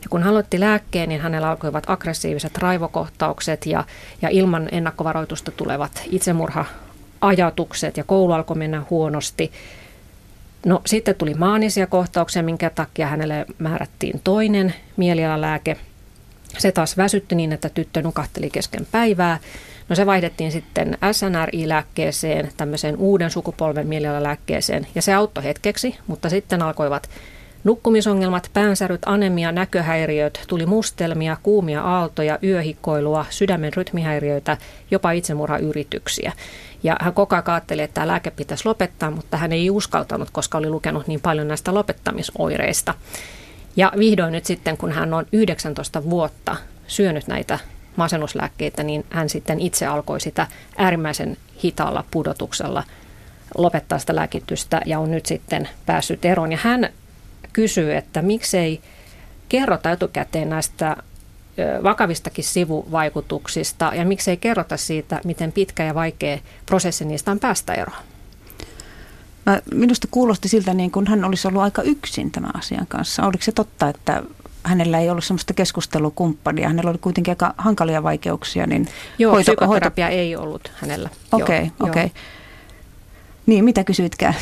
[0.03, 3.83] Ja kun hän aloitti lääkkeen, niin hänellä alkoivat aggressiiviset raivokohtaukset ja,
[4.21, 9.51] ja ilman ennakkovaroitusta tulevat itsemurha-ajatukset ja koulu alkoi mennä huonosti.
[10.65, 15.77] No sitten tuli maanisia kohtauksia, minkä takia hänelle määrättiin toinen mielialalääke.
[16.57, 19.39] Se taas väsytti niin, että tyttö nukahteli kesken päivää.
[19.89, 26.61] No se vaihdettiin sitten SNRI-lääkkeeseen, tämmöiseen uuden sukupolven mielialalääkkeeseen, ja se auttoi hetkeksi, mutta sitten
[26.61, 27.09] alkoivat
[27.65, 34.57] Nukkumisongelmat, päänsäryt, anemia, näköhäiriöt, tuli mustelmia, kuumia aaltoja, yöhikkoilua, sydämen rytmihäiriöitä,
[34.91, 36.33] jopa itsemurhayrityksiä.
[36.83, 40.57] Ja hän koko ajan ajatteli, että tämä lääke pitäisi lopettaa, mutta hän ei uskaltanut, koska
[40.57, 42.93] oli lukenut niin paljon näistä lopettamisoireista.
[43.75, 46.55] Ja vihdoin nyt sitten, kun hän on 19 vuotta
[46.87, 47.59] syönyt näitä
[47.95, 50.47] masennuslääkkeitä, niin hän sitten itse alkoi sitä
[50.77, 52.83] äärimmäisen hitaalla pudotuksella
[53.57, 56.51] lopettaa sitä lääkitystä ja on nyt sitten päässyt eroon.
[56.51, 56.89] Ja hän
[57.55, 58.81] kysyy, että miksei
[59.49, 60.97] kerrota etukäteen näistä
[61.83, 68.03] vakavistakin sivuvaikutuksista ja miksei kerrota siitä, miten pitkä ja vaikea prosessi niistä on päästä eroon.
[69.45, 73.23] Mä, minusta kuulosti siltä, niin kuin hän olisi ollut aika yksin tämän asian kanssa.
[73.23, 74.23] Oliko se totta, että
[74.63, 78.67] hänellä ei ollut sellaista keskustelukumppania, hänellä oli kuitenkin aika hankalia vaikeuksia.
[78.67, 78.87] Niin
[79.19, 80.17] Joo, hoito, psykoterapia hoito...
[80.17, 81.09] ei ollut hänellä.
[81.31, 82.05] Okei, okay, okei.
[82.05, 82.21] Okay.
[83.45, 84.35] Niin, mitä kysyitkään?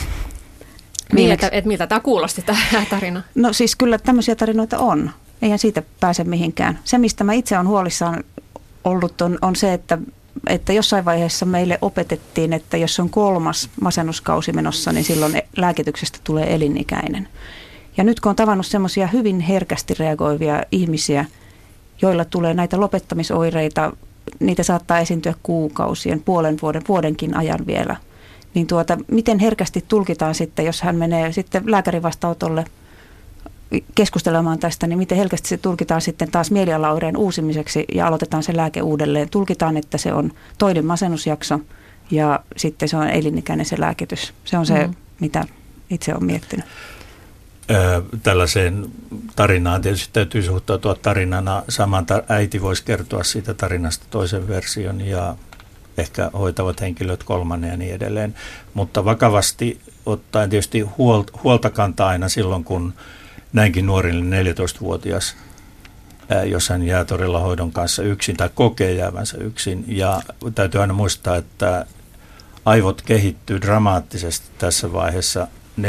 [1.13, 3.21] Niin, että, että miltä tämä kuulosti tämä tarina?
[3.35, 5.11] No siis kyllä tämmöisiä tarinoita on.
[5.41, 6.79] Eihän siitä pääse mihinkään.
[6.83, 8.23] Se, mistä mä itse olen huolissaan
[8.83, 9.97] ollut, on, on se, että,
[10.47, 16.55] että jossain vaiheessa meille opetettiin, että jos on kolmas masennuskausi menossa, niin silloin lääkityksestä tulee
[16.55, 17.27] elinikäinen.
[17.97, 21.25] Ja nyt kun on tavannut semmoisia hyvin herkästi reagoivia ihmisiä,
[22.01, 23.93] joilla tulee näitä lopettamisoireita,
[24.39, 27.95] niitä saattaa esiintyä kuukausien, puolen vuoden, vuodenkin ajan vielä–
[28.53, 32.65] niin tuota, miten herkästi tulkitaan sitten, jos hän menee sitten lääkärin vastaanotolle
[33.95, 38.81] keskustelemaan tästä, niin miten herkästi se tulkitaan sitten taas mielialaoireen uusimiseksi ja aloitetaan se lääke
[38.81, 39.29] uudelleen.
[39.29, 41.59] Tulkitaan, että se on toinen masennusjakso
[42.11, 44.33] ja sitten se on elinikäinen se lääkitys.
[44.45, 44.93] Se on se, mm.
[45.19, 45.45] mitä
[45.89, 46.65] itse olen miettinyt.
[48.23, 48.85] Tällaiseen
[49.35, 51.63] tarinaan tietysti täytyy suhtautua tarinana.
[51.69, 55.35] Saman äiti voisi kertoa siitä tarinasta toisen version ja
[55.97, 58.35] ehkä hoitavat henkilöt kolmannen ja niin edelleen.
[58.73, 60.81] Mutta vakavasti ottaen tietysti
[61.43, 62.93] huolta kantaa aina silloin, kun
[63.53, 65.35] näinkin nuorille 14-vuotias,
[66.45, 69.85] jos hän jää todella hoidon kanssa yksin tai kokee jäävänsä yksin.
[69.87, 70.21] Ja
[70.55, 71.85] täytyy aina muistaa, että
[72.65, 75.47] aivot kehittyy dramaattisesti tässä vaiheessa
[75.81, 75.83] 14-22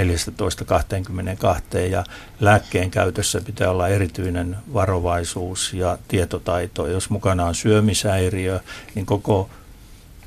[1.91, 2.05] ja
[2.41, 6.87] lääkkeen käytössä pitää olla erityinen varovaisuus ja tietotaito.
[6.87, 8.61] Jos mukana on syömishäiriö,
[8.95, 9.51] niin koko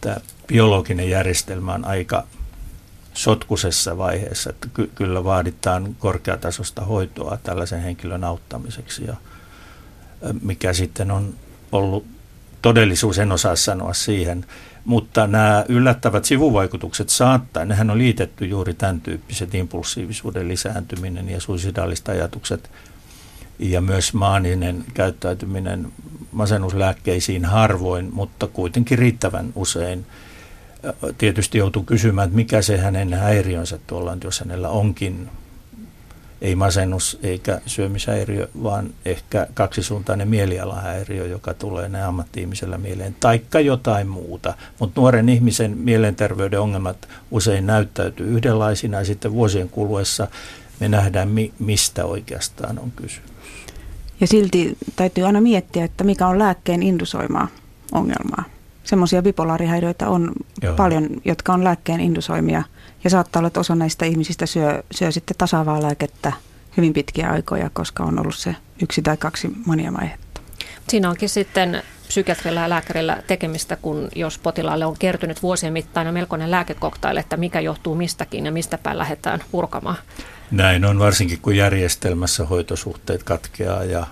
[0.01, 2.23] tämä biologinen järjestelmä on aika
[3.13, 9.05] sotkusessa vaiheessa, että ky- kyllä vaaditaan korkeatasosta hoitoa tällaisen henkilön auttamiseksi.
[9.05, 9.15] Ja
[10.41, 11.33] mikä sitten on
[11.71, 12.05] ollut
[12.61, 14.45] todellisuus, en osaa sanoa siihen,
[14.85, 22.09] mutta nämä yllättävät sivuvaikutukset saattaa, nehän on liitetty juuri tämän tyyppiset impulsiivisuuden lisääntyminen ja suisidaaliset
[22.09, 22.71] ajatukset
[23.59, 25.93] ja myös maaninen käyttäytyminen
[26.37, 30.05] masennuslääkkeisiin harvoin, mutta kuitenkin riittävän usein.
[31.17, 35.29] Tietysti joutuu kysymään, että mikä se hänen häiriönsä tuolla on, jos hänellä onkin
[36.41, 44.07] ei masennus eikä syömishäiriö, vaan ehkä kaksisuuntainen mielialahäiriö, joka tulee näin ammatti-ihmisellä mieleen, taikka jotain
[44.07, 44.53] muuta.
[44.79, 50.27] Mutta nuoren ihmisen mielenterveyden ongelmat usein näyttäytyy yhdenlaisina ja sitten vuosien kuluessa
[50.79, 53.36] me nähdään, mi- mistä oikeastaan on kysymys.
[54.19, 57.47] Ja silti täytyy aina miettiä, että mikä on lääkkeen indusoimaa
[57.91, 58.43] ongelmaa.
[58.83, 60.75] Semmoisia bipolaarihäiriöitä on Joo.
[60.75, 62.63] paljon, jotka on lääkkeen indusoimia.
[63.03, 66.33] Ja saattaa olla, että osa näistä ihmisistä syö, syö sitten tasavaa lääkettä
[66.77, 70.41] hyvin pitkiä aikoja, koska on ollut se yksi tai kaksi maniavaihetta.
[70.87, 76.51] Siinä onkin sitten psykiatrilla ja lääkärillä tekemistä, kun jos potilaalle on kertynyt vuosien mittainen melkoinen
[76.51, 79.97] lääkekoktaili, että mikä johtuu mistäkin ja mistä päin lähdetään purkamaan.
[80.51, 84.07] Näin on, varsinkin kun järjestelmässä hoitosuhteet katkeaa ja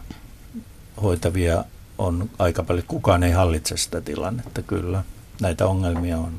[1.01, 1.63] hoitavia
[1.97, 2.85] on aika paljon.
[2.87, 5.03] Kukaan ei hallitse sitä tilannetta, kyllä.
[5.41, 6.31] Näitä ongelmia on.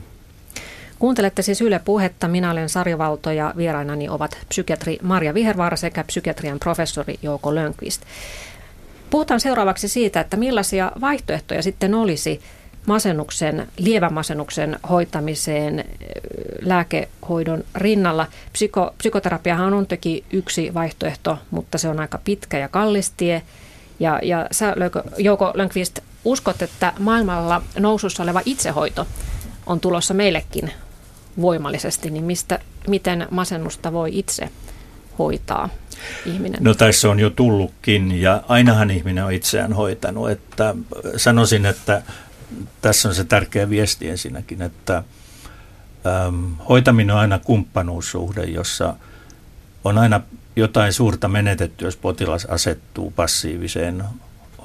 [0.98, 2.28] Kuuntelette siis Yle Puhetta.
[2.28, 8.02] Minä olen Sari Valto ja vierainani ovat psykiatri Marja Vihervaara sekä psykiatrian professori Jouko Lönkvist.
[9.10, 12.40] Puhutaan seuraavaksi siitä, että millaisia vaihtoehtoja sitten olisi
[12.86, 15.84] masennuksen, lievän masennuksen hoitamiseen
[16.60, 18.26] lääkehoidon rinnalla.
[18.52, 23.42] Psyko, psykoterapiahan on toki yksi vaihtoehto, mutta se on aika pitkä ja kallis tie.
[24.00, 24.74] Ja, ja sä,
[25.18, 29.06] Jouko Lönkvist, uskot, että maailmalla nousussa oleva itsehoito
[29.66, 30.72] on tulossa meillekin
[31.40, 34.48] voimallisesti, niin mistä, miten masennusta voi itse
[35.18, 35.68] hoitaa
[36.26, 36.64] ihminen?
[36.64, 40.30] No tässä on jo tullutkin ja ainahan ihminen on itseään hoitanut.
[40.30, 40.74] Että
[41.16, 42.02] sanoisin, että
[42.80, 44.96] tässä on se tärkeä viesti ensinnäkin, että
[46.26, 48.94] äm, hoitaminen on aina kumppanuussuhde, jossa
[49.84, 50.20] on aina
[50.56, 54.04] jotain suurta menetetty, jos potilas asettuu passiiviseen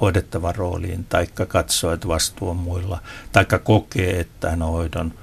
[0.02, 3.00] hoidettavan rooliin, taikka katsoo, että vastuu on muilla,
[3.32, 5.14] taikka kokee, että hän on hoidon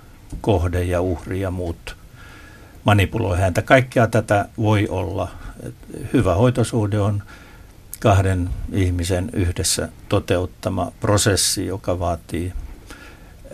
[0.41, 1.97] kohde ja uhri ja muut
[2.85, 3.63] manipuloi häntä.
[3.63, 5.29] Kaikkea tätä voi olla.
[6.13, 7.23] Hyvä hoitosuhde on
[8.01, 12.53] kahden ihmisen yhdessä toteuttama prosessi, joka vaatii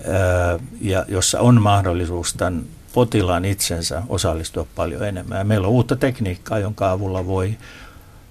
[0.09, 5.39] ää, ja jossa on mahdollisuus tämän potilaan itsensä osallistua paljon enemmän.
[5.39, 7.57] Ja meillä on uutta tekniikkaa, jonka avulla voi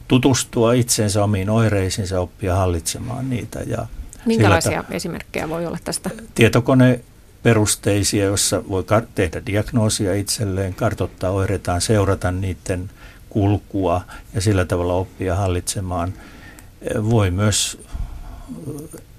[0.08, 3.60] tutustua itsensä omiin oireisiinsa, oppia hallitsemaan niitä.
[3.60, 3.88] Ja
[4.26, 6.10] Minkälaisia ta- esimerkkejä voi olla tästä?
[6.36, 7.00] Tietokone
[7.44, 12.90] perusteisia, jossa voi tehdä diagnoosia itselleen, kartoittaa oireitaan, seurata niiden
[13.34, 14.02] kulkua
[14.34, 16.14] ja sillä tavalla oppia hallitsemaan.
[17.10, 17.82] Voi myös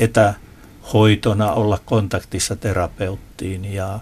[0.00, 4.00] etähoitona olla kontaktissa terapeuttiin ja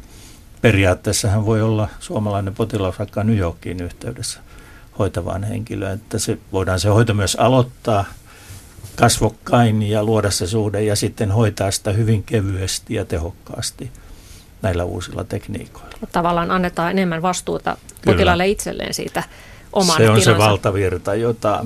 [0.61, 4.41] periaatteessa hän voi olla suomalainen potilas vaikka New Yorkin yhteydessä
[4.99, 5.95] hoitavaan henkilöön.
[5.95, 8.05] Että se, voidaan se hoito myös aloittaa
[8.97, 13.91] kasvokkain ja luoda se suhde ja sitten hoitaa sitä hyvin kevyesti ja tehokkaasti
[14.63, 15.97] näillä uusilla tekniikoilla.
[16.13, 19.23] Tavallaan annetaan enemmän vastuuta potilaalle itselleen siitä
[19.73, 20.33] oman Se on tilansa.
[20.33, 21.65] se valtavirta, jota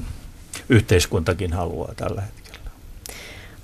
[0.69, 2.71] yhteiskuntakin haluaa tällä hetkellä.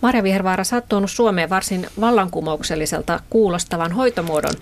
[0.00, 4.54] Marja Vihervaara, sä oot Suomeen varsin vallankumoukselliselta kuulostavan hoitomuodon,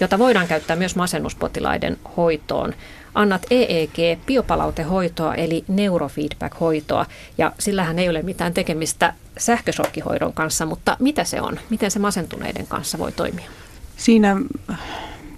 [0.00, 2.74] jota voidaan käyttää myös masennuspotilaiden hoitoon.
[3.14, 7.06] Annat EEG-biopalautehoitoa eli neurofeedback-hoitoa,
[7.38, 11.60] ja sillähän ei ole mitään tekemistä sähkösokkihoidon kanssa, mutta mitä se on?
[11.70, 13.50] Miten se masentuneiden kanssa voi toimia?
[13.96, 14.36] Siinä,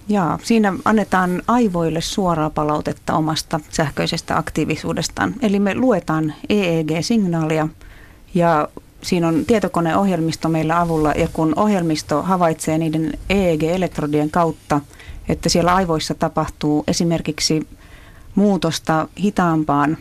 [0.08, 5.34] jaa, siinä annetaan aivoille suoraa palautetta omasta sähköisestä aktiivisuudestaan.
[5.42, 7.68] Eli me luetaan EEG-signaalia
[8.34, 8.68] ja
[9.02, 14.80] siinä on tietokoneohjelmisto meillä avulla ja kun ohjelmisto havaitsee niiden EEG-elektrodien kautta,
[15.28, 17.68] että siellä aivoissa tapahtuu esimerkiksi
[18.34, 19.96] muutosta hitaampaan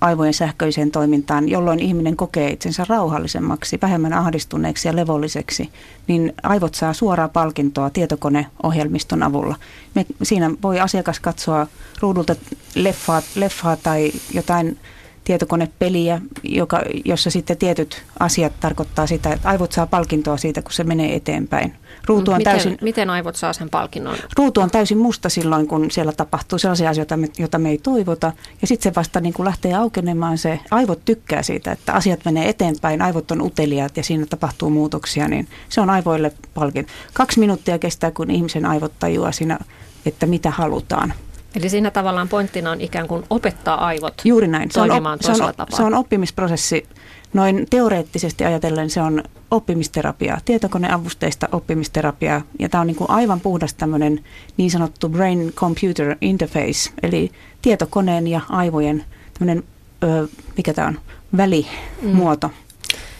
[0.00, 5.70] aivojen sähköiseen toimintaan, jolloin ihminen kokee itsensä rauhallisemmaksi, vähemmän ahdistuneeksi ja levolliseksi,
[6.06, 9.56] niin aivot saa suoraa palkintoa tietokoneohjelmiston avulla.
[9.94, 11.66] Me, siinä voi asiakas katsoa
[12.00, 12.36] ruudulta
[12.74, 14.78] leffaa, leffaa tai jotain
[15.26, 20.84] tietokonepeliä, joka, jossa sitten tietyt asiat tarkoittaa sitä, että aivot saa palkintoa siitä, kun se
[20.84, 21.74] menee eteenpäin.
[22.06, 24.16] Ruutu on miten, täysin, miten aivot saa sen palkinnon?
[24.36, 28.32] Ruutu on täysin musta silloin, kun siellä tapahtuu sellaisia asioita, joita me ei toivota.
[28.60, 32.48] Ja sitten se vasta niin kuin lähtee aukenemaan se, aivot tykkää siitä, että asiat menee
[32.48, 36.86] eteenpäin, aivot on uteliaat ja siinä tapahtuu muutoksia, niin se on aivoille palkin.
[37.12, 39.58] Kaksi minuuttia kestää, kun ihmisen aivot tajuaa siinä,
[40.06, 41.14] että mitä halutaan.
[41.56, 44.70] Eli siinä tavallaan pointtina on ikään kuin opettaa aivot Juuri näin.
[44.70, 45.76] Se on, op- se, on, tapaa.
[45.76, 46.86] se on oppimisprosessi.
[47.32, 52.42] Noin teoreettisesti ajatellen se on oppimisterapia, tietokoneavusteista oppimisterapiaa.
[52.58, 54.24] Ja tämä on niin kuin aivan puhdas tämmöinen
[54.56, 57.30] niin sanottu brain computer interface, eli
[57.62, 59.04] tietokoneen ja aivojen
[59.38, 59.64] tämmöinen,
[60.04, 60.98] ö, mikä tämä on,
[61.36, 62.48] välimuoto.
[62.48, 62.54] Mm.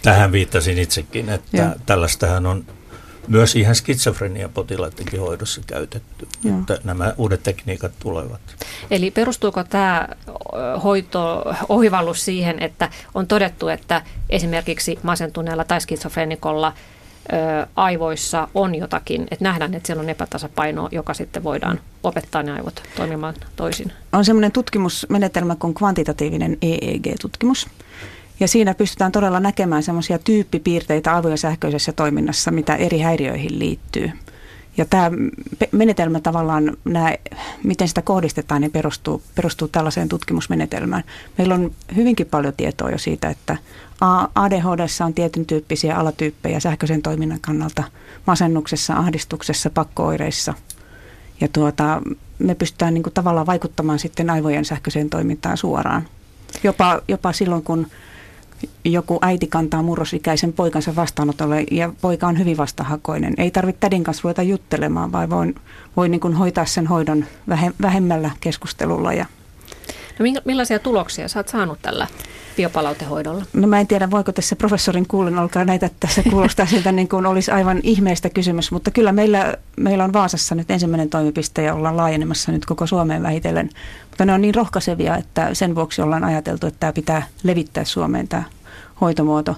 [0.03, 1.71] Tähän viittasin itsekin, että Joo.
[1.87, 2.65] tällaistähän on
[3.29, 6.59] myös ihan skitsofrenia-potilaidenkin hoidossa käytetty, Joo.
[6.59, 8.41] että nämä uudet tekniikat tulevat.
[8.91, 10.09] Eli perustuuko tämä
[10.85, 16.73] hoito, oivallus siihen, että on todettu, että esimerkiksi masentuneella tai skitsofrenikolla
[17.77, 22.83] aivoissa on jotakin, että nähdään, että siellä on epätasapaino, joka sitten voidaan opettaa ne aivot
[22.97, 23.93] toimimaan toisin.
[24.13, 27.67] On semmoinen tutkimusmenetelmä kuin kvantitatiivinen EEG-tutkimus.
[28.41, 34.11] Ja siinä pystytään todella näkemään semmoisia tyyppipiirteitä aivojen sähköisessä toiminnassa, mitä eri häiriöihin liittyy.
[34.77, 35.11] Ja tämä
[35.73, 37.15] menetelmä tavallaan, nämä,
[37.63, 41.05] miten sitä kohdistetaan, niin perustuu, perustuu tällaiseen tutkimusmenetelmään.
[41.39, 43.57] Meillä on hyvinkin paljon tietoa jo siitä, että
[44.35, 47.85] ADHD on tietyn tyyppisiä alatyyppejä sähköisen toiminnan kannalta
[48.27, 50.55] masennuksessa, ahdistuksessa, pakkooireissa.
[51.41, 52.03] Ja tuota,
[52.39, 56.09] me pystytään niin kuin tavallaan vaikuttamaan sitten aivojen sähköiseen toimintaan suoraan.
[56.63, 57.87] Jopa, jopa silloin, kun
[58.85, 63.35] joku äiti kantaa murrosikäisen poikansa vastaanotolle ja poika on hyvin vastahakoinen.
[63.39, 65.55] Ei tarvitse tädin kanssa ruveta juttelemaan, vaan voi,
[65.97, 67.25] voi niin kuin hoitaa sen hoidon
[67.83, 69.13] vähemmällä keskustelulla.
[69.13, 69.27] Ja.
[70.19, 72.07] No millaisia tuloksia sä oot saanut tällä
[72.57, 73.45] biopalautehoidolla?
[73.53, 77.27] No mä en tiedä, voiko tässä professorin kuullen olkaa näitä, tässä kuulostaa siltä niin kuin
[77.27, 81.97] olisi aivan ihmeistä kysymys, mutta kyllä meillä, meillä on Vaasassa nyt ensimmäinen toimipiste ja ollaan
[81.97, 83.71] laajenemassa nyt koko Suomeen vähitellen.
[84.11, 88.29] Mutta ne on niin rohkaisevia, että sen vuoksi ollaan ajateltu, että tämä pitää levittää Suomeen
[88.29, 88.43] tämä
[89.01, 89.57] hoitomuoto.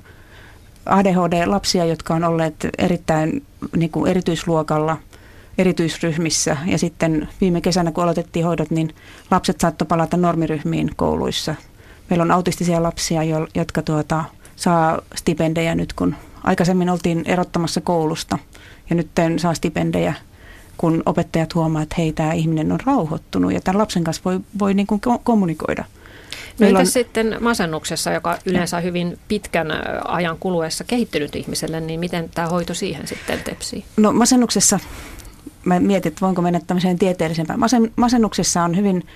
[0.87, 3.43] ADHD-lapsia, jotka on olleet erittäin
[3.77, 4.97] niin kuin erityisluokalla,
[5.59, 8.95] erityisryhmissä ja sitten viime kesänä, kun aloitettiin hoidot, niin
[9.31, 11.55] lapset saattoi palata normiryhmiin kouluissa.
[12.11, 13.21] Meillä on autistisia lapsia,
[13.55, 14.25] jotka tuota,
[14.57, 18.39] saa stipendejä nyt, kun aikaisemmin oltiin erottamassa koulusta
[18.91, 20.15] ja nyt saa stipendejä
[20.79, 24.75] kun opettajat huomaa, että hei, tämä ihminen on rauhoittunut ja tämän lapsen kanssa voi, voi
[24.75, 25.85] niin kuin kommunikoida.
[26.59, 26.87] No on...
[26.87, 29.69] sitten masennuksessa, joka yleensä on hyvin pitkän
[30.05, 33.85] ajan kuluessa kehittynyt ihmiselle, niin miten tämä hoito siihen sitten tepsii?
[33.97, 34.79] No masennuksessa,
[35.65, 37.61] mä mietin, että voinko mennä tämmöiseen tieteellisempään.
[37.61, 39.07] Masen, masennuksessa on hyvin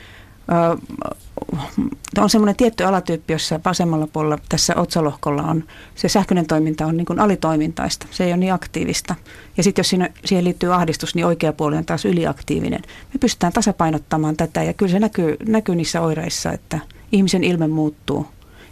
[2.19, 5.65] on semmoinen tietty alatyyppi, jossa vasemmalla puolella tässä otsalohkolla on
[5.95, 8.07] se sähköinen toiminta on niin kuin alitoimintaista.
[8.11, 9.15] Se ei ole niin aktiivista.
[9.57, 12.83] Ja sitten jos siinä, siihen liittyy ahdistus, niin oikea puoli on taas yliaktiivinen.
[13.13, 16.79] Me pystytään tasapainottamaan tätä ja kyllä se näkyy, näkyy niissä oireissa, että
[17.13, 18.27] ihmisen ilme muuttuu.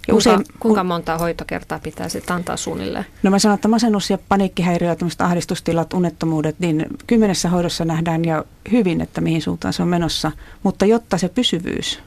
[0.08, 3.06] Ja kuinka, usein, kuinka monta hoitokertaa pitää sitten antaa suunnilleen?
[3.22, 8.44] No mä sanon, että masennus ja paniikkihäiriö, tämmöiset ahdistustilat, unettomuudet, niin kymmenessä hoidossa nähdään jo
[8.72, 10.32] hyvin, että mihin suuntaan se on menossa.
[10.62, 12.00] Mutta jotta se pysyvyys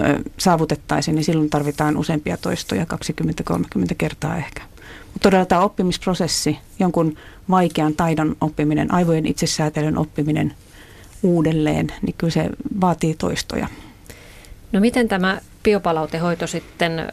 [0.00, 2.86] ö, saavutettaisiin, niin silloin tarvitaan useampia toistoja,
[3.50, 3.56] 20-30
[3.98, 4.62] kertaa ehkä.
[5.12, 7.16] Mutta todella tämä oppimisprosessi, jonkun
[7.50, 10.54] vaikean taidon oppiminen, aivojen itsesäätelyn oppiminen
[11.22, 13.68] uudelleen, niin kyllä se vaatii toistoja.
[14.72, 17.12] No miten tämä biopalautehoito sitten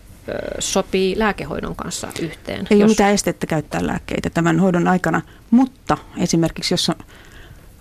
[0.59, 2.67] sopii lääkehoidon kanssa yhteen?
[2.69, 2.81] Ei jos...
[2.81, 6.91] ole mitään estettä käyttää lääkkeitä tämän hoidon aikana, mutta esimerkiksi jos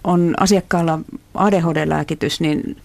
[0.05, 0.99] on asiakkaalla
[1.35, 2.77] ADHD-lääkitys niin,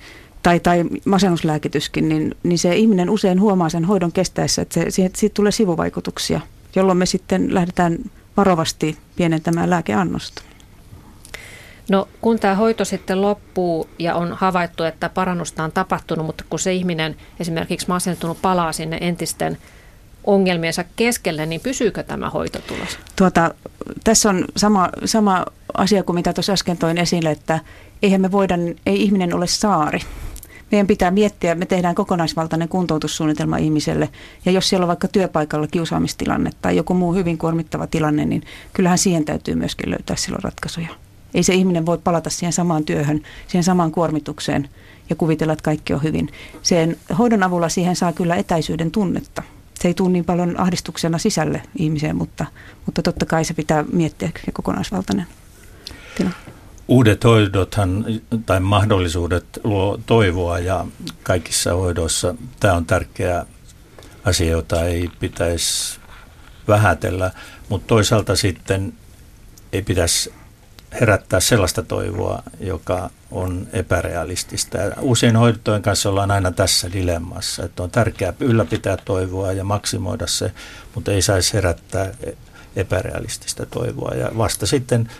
[0.43, 5.19] tai, tai masennuslääkityskin, niin, niin se ihminen usein huomaa sen hoidon kestäessä, että se, siitä,
[5.19, 6.41] siitä tulee sivuvaikutuksia,
[6.75, 7.97] jolloin me sitten lähdetään
[8.37, 10.41] varovasti pienentämään lääkeannosta.
[11.89, 16.59] No kun tämä hoito sitten loppuu ja on havaittu, että parannusta on tapahtunut, mutta kun
[16.59, 19.57] se ihminen esimerkiksi masentunut palaa sinne entisten
[20.23, 22.99] ongelmiensa keskelle, niin pysyykö tämä hoitotulos?
[23.15, 23.53] Tuota,
[24.03, 27.59] tässä on sama, sama asia kuin mitä tuossa äsken toin esille, että
[28.01, 29.99] eihän me voida, ei ihminen ole saari.
[30.71, 34.09] Meidän pitää miettiä, me tehdään kokonaisvaltainen kuntoutussuunnitelma ihmiselle.
[34.45, 38.97] Ja jos siellä on vaikka työpaikalla kiusaamistilanne tai joku muu hyvin kuormittava tilanne, niin kyllähän
[38.97, 41.06] siihen täytyy myöskin löytää silloin ratkaisuja.
[41.37, 44.69] Ei se ihminen voi palata siihen samaan työhön, siihen samaan kuormitukseen
[45.09, 46.29] ja kuvitella, että kaikki on hyvin.
[46.61, 49.43] Sen hoidon avulla siihen saa kyllä etäisyyden tunnetta.
[49.79, 52.45] Se ei tule niin paljon ahdistuksena sisälle ihmiseen, mutta,
[52.85, 55.25] mutta totta kai se pitää miettiä kokonaisvaltainen
[56.15, 56.29] tila.
[56.87, 58.05] Uudet hoidothan
[58.45, 60.85] tai mahdollisuudet luo toivoa ja
[61.23, 63.45] kaikissa hoidoissa tämä on tärkeä
[64.25, 65.99] asia, jota ei pitäisi
[66.67, 67.31] vähätellä,
[67.69, 68.93] mutta toisaalta sitten
[69.73, 70.33] ei pitäisi
[70.99, 74.77] herättää sellaista toivoa, joka on epärealistista.
[75.01, 80.51] Usein hoitojen kanssa ollaan aina tässä dilemmassa, että on tärkeää ylläpitää toivoa ja maksimoida se,
[80.95, 82.11] mutta ei saisi herättää
[82.75, 84.11] epärealistista toivoa.
[84.15, 85.11] Ja vasta sitten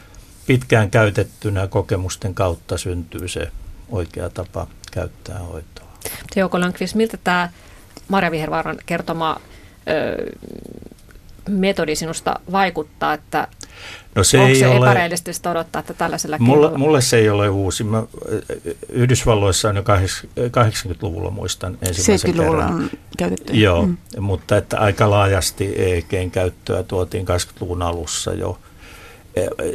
[0.48, 3.52] pitkään käytettynä kokemusten kautta syntyy se
[3.90, 5.88] oikea tapa käyttää hoitoa.
[6.36, 7.50] Jouko Lönkvist, miltä tämä
[8.08, 9.40] Marja Vihervaaran kertoma
[9.90, 10.32] ö,
[11.50, 13.48] metodi sinusta vaikuttaa, että
[14.18, 17.50] No se Onko ei se ole, epärealistista odottaa, että tällaisella mulle, mulle se ei ole
[17.50, 17.84] uusi.
[17.84, 18.04] Mä,
[18.90, 22.74] Yhdysvalloissa on jo 80-luvulla muistan ensimmäisen kerran.
[22.74, 23.54] on käytetty.
[23.54, 23.98] Joo, mm.
[24.20, 28.60] mutta että aika laajasti EEGn käyttöä tuotiin 80-luvun alussa jo.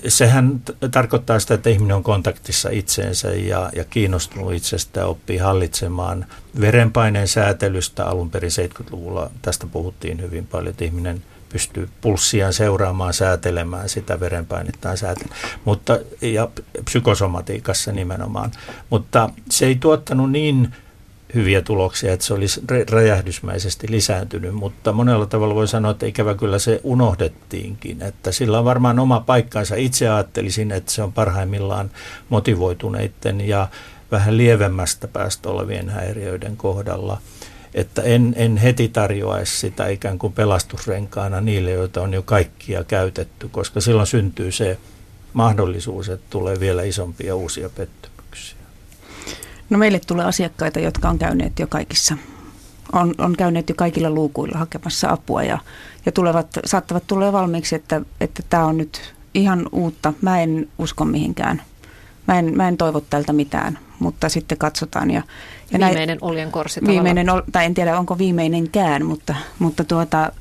[0.09, 0.61] sehän
[0.91, 6.27] tarkoittaa sitä, että ihminen on kontaktissa itseensä ja, ja kiinnostunut itsestä oppii hallitsemaan
[6.61, 8.05] verenpaineen säätelystä.
[8.05, 11.23] Alun perin 70-luvulla tästä puhuttiin hyvin paljon, että ihminen
[11.53, 15.41] pystyy pulssiaan seuraamaan, säätelemään sitä verenpainettaan säätelemään.
[15.65, 16.49] Mutta, ja
[16.85, 18.51] psykosomatiikassa nimenomaan.
[18.91, 20.75] Mutta se ei tuottanut niin
[21.35, 26.59] hyviä tuloksia, että se olisi räjähdysmäisesti lisääntynyt, mutta monella tavalla voi sanoa, että ikävä kyllä
[26.59, 29.75] se unohdettiinkin, että sillä on varmaan oma paikkansa.
[29.75, 31.91] Itse ajattelisin, että se on parhaimmillaan
[32.29, 33.69] motivoituneiden ja
[34.11, 37.21] vähän lievemmästä päästä olevien häiriöiden kohdalla.
[37.75, 43.49] Että en, en heti tarjoaisi sitä ikään kuin pelastusrenkaana niille, joita on jo kaikkia käytetty,
[43.49, 44.79] koska silloin syntyy se
[45.33, 48.59] mahdollisuus, että tulee vielä isompia uusia pettymyksiä.
[49.71, 52.17] No meille tulee asiakkaita, jotka on käyneet jo kaikissa,
[52.93, 55.59] on, on käyneet jo kaikilla luukuilla hakemassa apua ja,
[56.07, 60.13] ja tulevat, saattavat tulla valmiiksi, että, että tämä on nyt ihan uutta.
[60.21, 61.63] Mä en usko mihinkään.
[62.27, 65.11] Mä en, mä en toivo tältä mitään, mutta sitten katsotaan.
[65.11, 65.23] Ja,
[65.71, 70.33] ja viimeinen oljenkorsi Viimeinen, tai en tiedä onko viimeinenkään, mutta, mutta, tuota,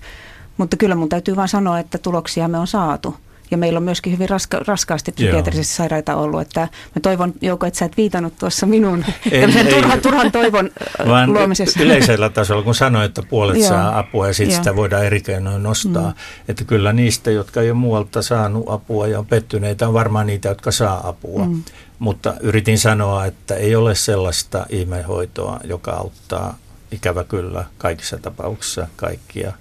[0.58, 3.16] mutta kyllä mun täytyy vain sanoa, että tuloksia me on saatu.
[3.52, 6.42] Ja meillä on myöskin hyvin raska, raskaasti psykiatrisesti sairaita ollut.
[6.42, 10.70] Että mä toivon, Jouko, että sä et viitannut tuossa minun en, turhan, turhan toivon
[11.08, 11.84] vaan luomisessa.
[11.84, 16.10] yleisellä tasolla, kun sanoin, että puolet saa apua ja sitten sitä voidaan eri keinoin nostaa.
[16.10, 16.14] Mm.
[16.48, 20.50] Että kyllä niistä, jotka ei ole muualta saanut apua ja on pettyneitä, on varmaan niitä,
[20.50, 21.46] jotka saa apua.
[21.46, 21.64] Mm.
[22.00, 26.58] Mutta yritin sanoa, että ei ole sellaista ihmehoitoa, joka auttaa
[26.92, 29.54] ikävä kyllä kaikissa tapauksissa kaikkia.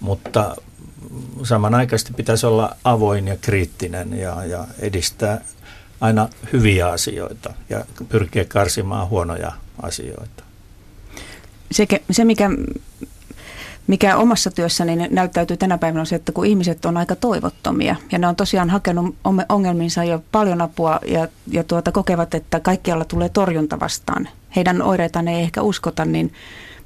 [0.00, 0.56] Mutta
[1.42, 5.40] samanaikaisesti pitäisi olla avoin ja kriittinen ja, ja edistää
[6.00, 9.52] aina hyviä asioita ja pyrkiä karsimaan huonoja
[9.82, 10.44] asioita.
[11.70, 12.50] Se, se mikä,
[13.86, 18.18] mikä omassa työssäni näyttäytyy tänä päivänä on se, että kun ihmiset on aika toivottomia ja
[18.18, 19.16] ne on tosiaan hakenut
[19.48, 24.28] ongelmiinsa jo paljon apua ja, ja tuota, kokevat, että kaikkialla tulee torjunta vastaan.
[24.56, 26.32] Heidän oireitaan ei ehkä uskota, niin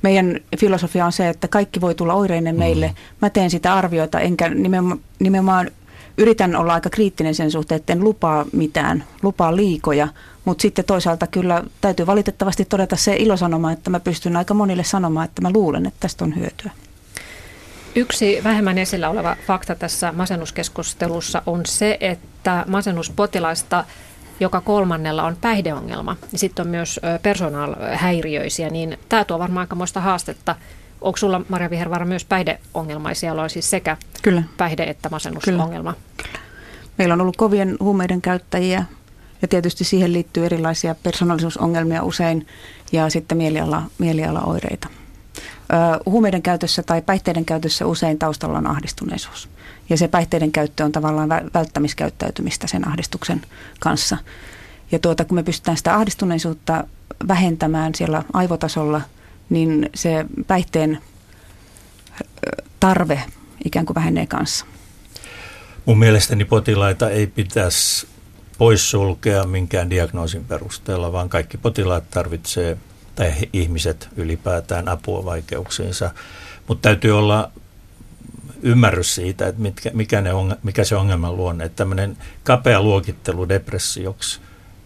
[0.03, 2.87] meidän filosofia on se, että kaikki voi tulla oireinen meille.
[2.87, 2.95] Mm.
[3.23, 5.71] Mä teen sitä arvioita, enkä nimenomaan, nimenomaan
[6.19, 10.09] yritän olla aika kriittinen sen suhteen, että en lupaa mitään, lupaa liikoja,
[10.45, 15.25] mutta sitten toisaalta kyllä täytyy valitettavasti todeta se ilosanoma, että mä pystyn aika monille sanomaan,
[15.25, 16.71] että mä luulen, että tästä on hyötyä.
[17.95, 23.85] Yksi vähemmän esillä oleva fakta tässä masennuskeskustelussa on se, että masennuspotilaista
[24.41, 30.57] joka kolmannella on päihdeongelma ja sitten on myös persoonalhäiriöisiä, niin tämä tuo varmaan aikamoista haastetta.
[31.01, 34.43] Onko sulla, Maria Vihervaara, myös päihdeongelmaisia, joilla on siis sekä Kyllä.
[34.57, 35.93] päihde- että masennusongelma?
[35.93, 36.29] Kyllä.
[36.33, 36.39] Kyllä.
[36.99, 38.85] Meillä on ollut kovien huumeiden käyttäjiä
[39.43, 42.47] ja tietysti siihen liittyy erilaisia persoonallisuusongelmia usein
[42.93, 44.89] ja sitten mieliala, mielialaoireita.
[46.07, 49.49] huumeiden käytössä tai päihteiden käytössä usein taustalla on ahdistuneisuus.
[49.91, 53.43] Ja se päihteiden käyttö on tavallaan välttämiskäyttäytymistä sen ahdistuksen
[53.81, 54.17] kanssa.
[54.93, 56.85] Ja tuota, kun me pystytään sitä ahdistuneisuutta
[57.29, 59.01] vähentämään siellä aivotasolla,
[59.51, 60.99] niin se päihteen
[62.81, 63.23] tarve
[63.65, 64.67] ikään kuin vähenee kanssa.
[65.87, 68.07] Mun mielestäni potilaita ei pitäisi
[68.59, 72.77] poissulkea minkään diagnoosin perusteella, vaan kaikki potilaat tarvitsee,
[73.15, 76.11] tai ihmiset ylipäätään apua vaikeuksiinsa.
[76.69, 77.51] Mutta täytyy olla
[78.63, 81.65] ymmärrys siitä, että mitkä, mikä, ne on, mikä se ongelman luonne.
[81.65, 84.41] Että tämmöinen kapea luokittelu depressioksi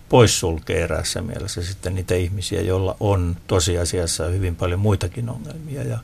[0.08, 5.82] poissulkee eräässä mielessä sitten niitä ihmisiä, joilla on tosiasiassa hyvin paljon muitakin ongelmia.
[5.82, 5.98] Ja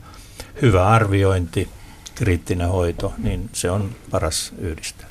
[0.61, 1.69] hyvä arviointi,
[2.15, 5.10] kriittinen hoito, niin se on paras yhdistelmä.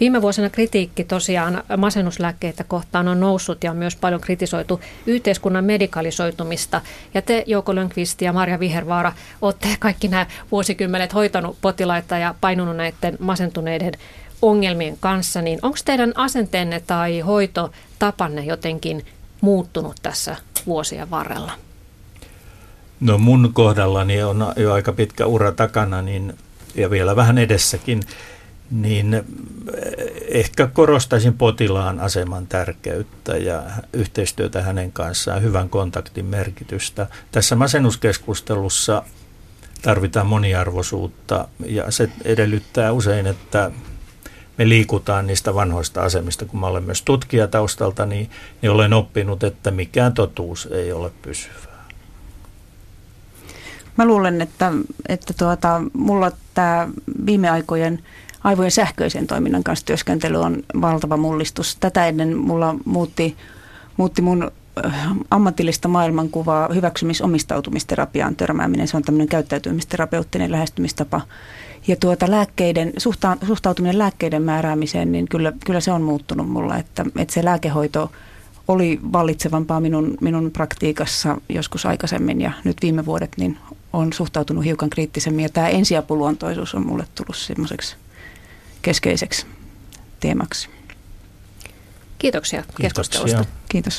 [0.00, 6.80] Viime vuosina kritiikki tosiaan masennuslääkkeitä kohtaan on noussut ja on myös paljon kritisoitu yhteiskunnan medikalisoitumista.
[7.14, 12.76] Ja te, Jouko Lönkvist ja Marja Vihervaara, olette kaikki nämä vuosikymmenet hoitanut potilaita ja painunut
[12.76, 13.92] näiden masentuneiden
[14.42, 19.06] ongelmien kanssa, niin onko teidän asenteenne tai hoitotapanne jotenkin
[19.40, 20.36] muuttunut tässä
[20.66, 21.52] vuosien varrella?
[23.00, 26.34] No mun kohdallani on jo aika pitkä ura takana niin,
[26.74, 28.02] ja vielä vähän edessäkin
[28.70, 29.22] niin eh,
[30.28, 33.62] ehkä korostaisin potilaan aseman tärkeyttä ja
[33.92, 37.06] yhteistyötä hänen kanssaan, hyvän kontaktin merkitystä.
[37.32, 39.02] Tässä masennuskeskustelussa
[39.82, 43.70] tarvitaan moniarvoisuutta ja se edellyttää usein, että
[44.58, 46.44] me liikutaan niistä vanhoista asemista.
[46.44, 48.30] Kun mä olen myös tutkija taustalta, niin,
[48.62, 51.68] niin olen oppinut, että mikään totuus ei ole pysyvää.
[53.98, 54.72] Mä luulen, että,
[55.08, 56.88] että tuota, mulla tämä
[57.26, 58.02] viime aikojen
[58.44, 61.76] aivojen sähköisen toiminnan kanssa työskentely on valtava mullistus.
[61.76, 63.36] Tätä ennen mulla muutti,
[63.96, 64.50] muutti mun
[65.30, 68.88] ammatillista maailmankuvaa hyväksymisomistautumisterapiaan törmääminen.
[68.88, 71.20] Se on tämmöinen käyttäytymisterapeuttinen lähestymistapa.
[71.86, 77.06] Ja tuota lääkkeiden, suhta, suhtautuminen lääkkeiden määräämiseen, niin kyllä, kyllä se on muuttunut mulla, että,
[77.18, 78.12] että se lääkehoito
[78.68, 83.58] oli vallitsevampaa minun, minun praktiikassa joskus aikaisemmin ja nyt viime vuodet niin
[83.92, 87.96] on suhtautunut hiukan kriittisemmin ja tämä ensiapuluontoisuus on mulle tullut semmoiseksi
[88.82, 89.46] keskeiseksi
[90.20, 90.68] teemaksi.
[92.18, 93.44] Kiitoksia keskustelusta.
[93.68, 93.94] Kiitos.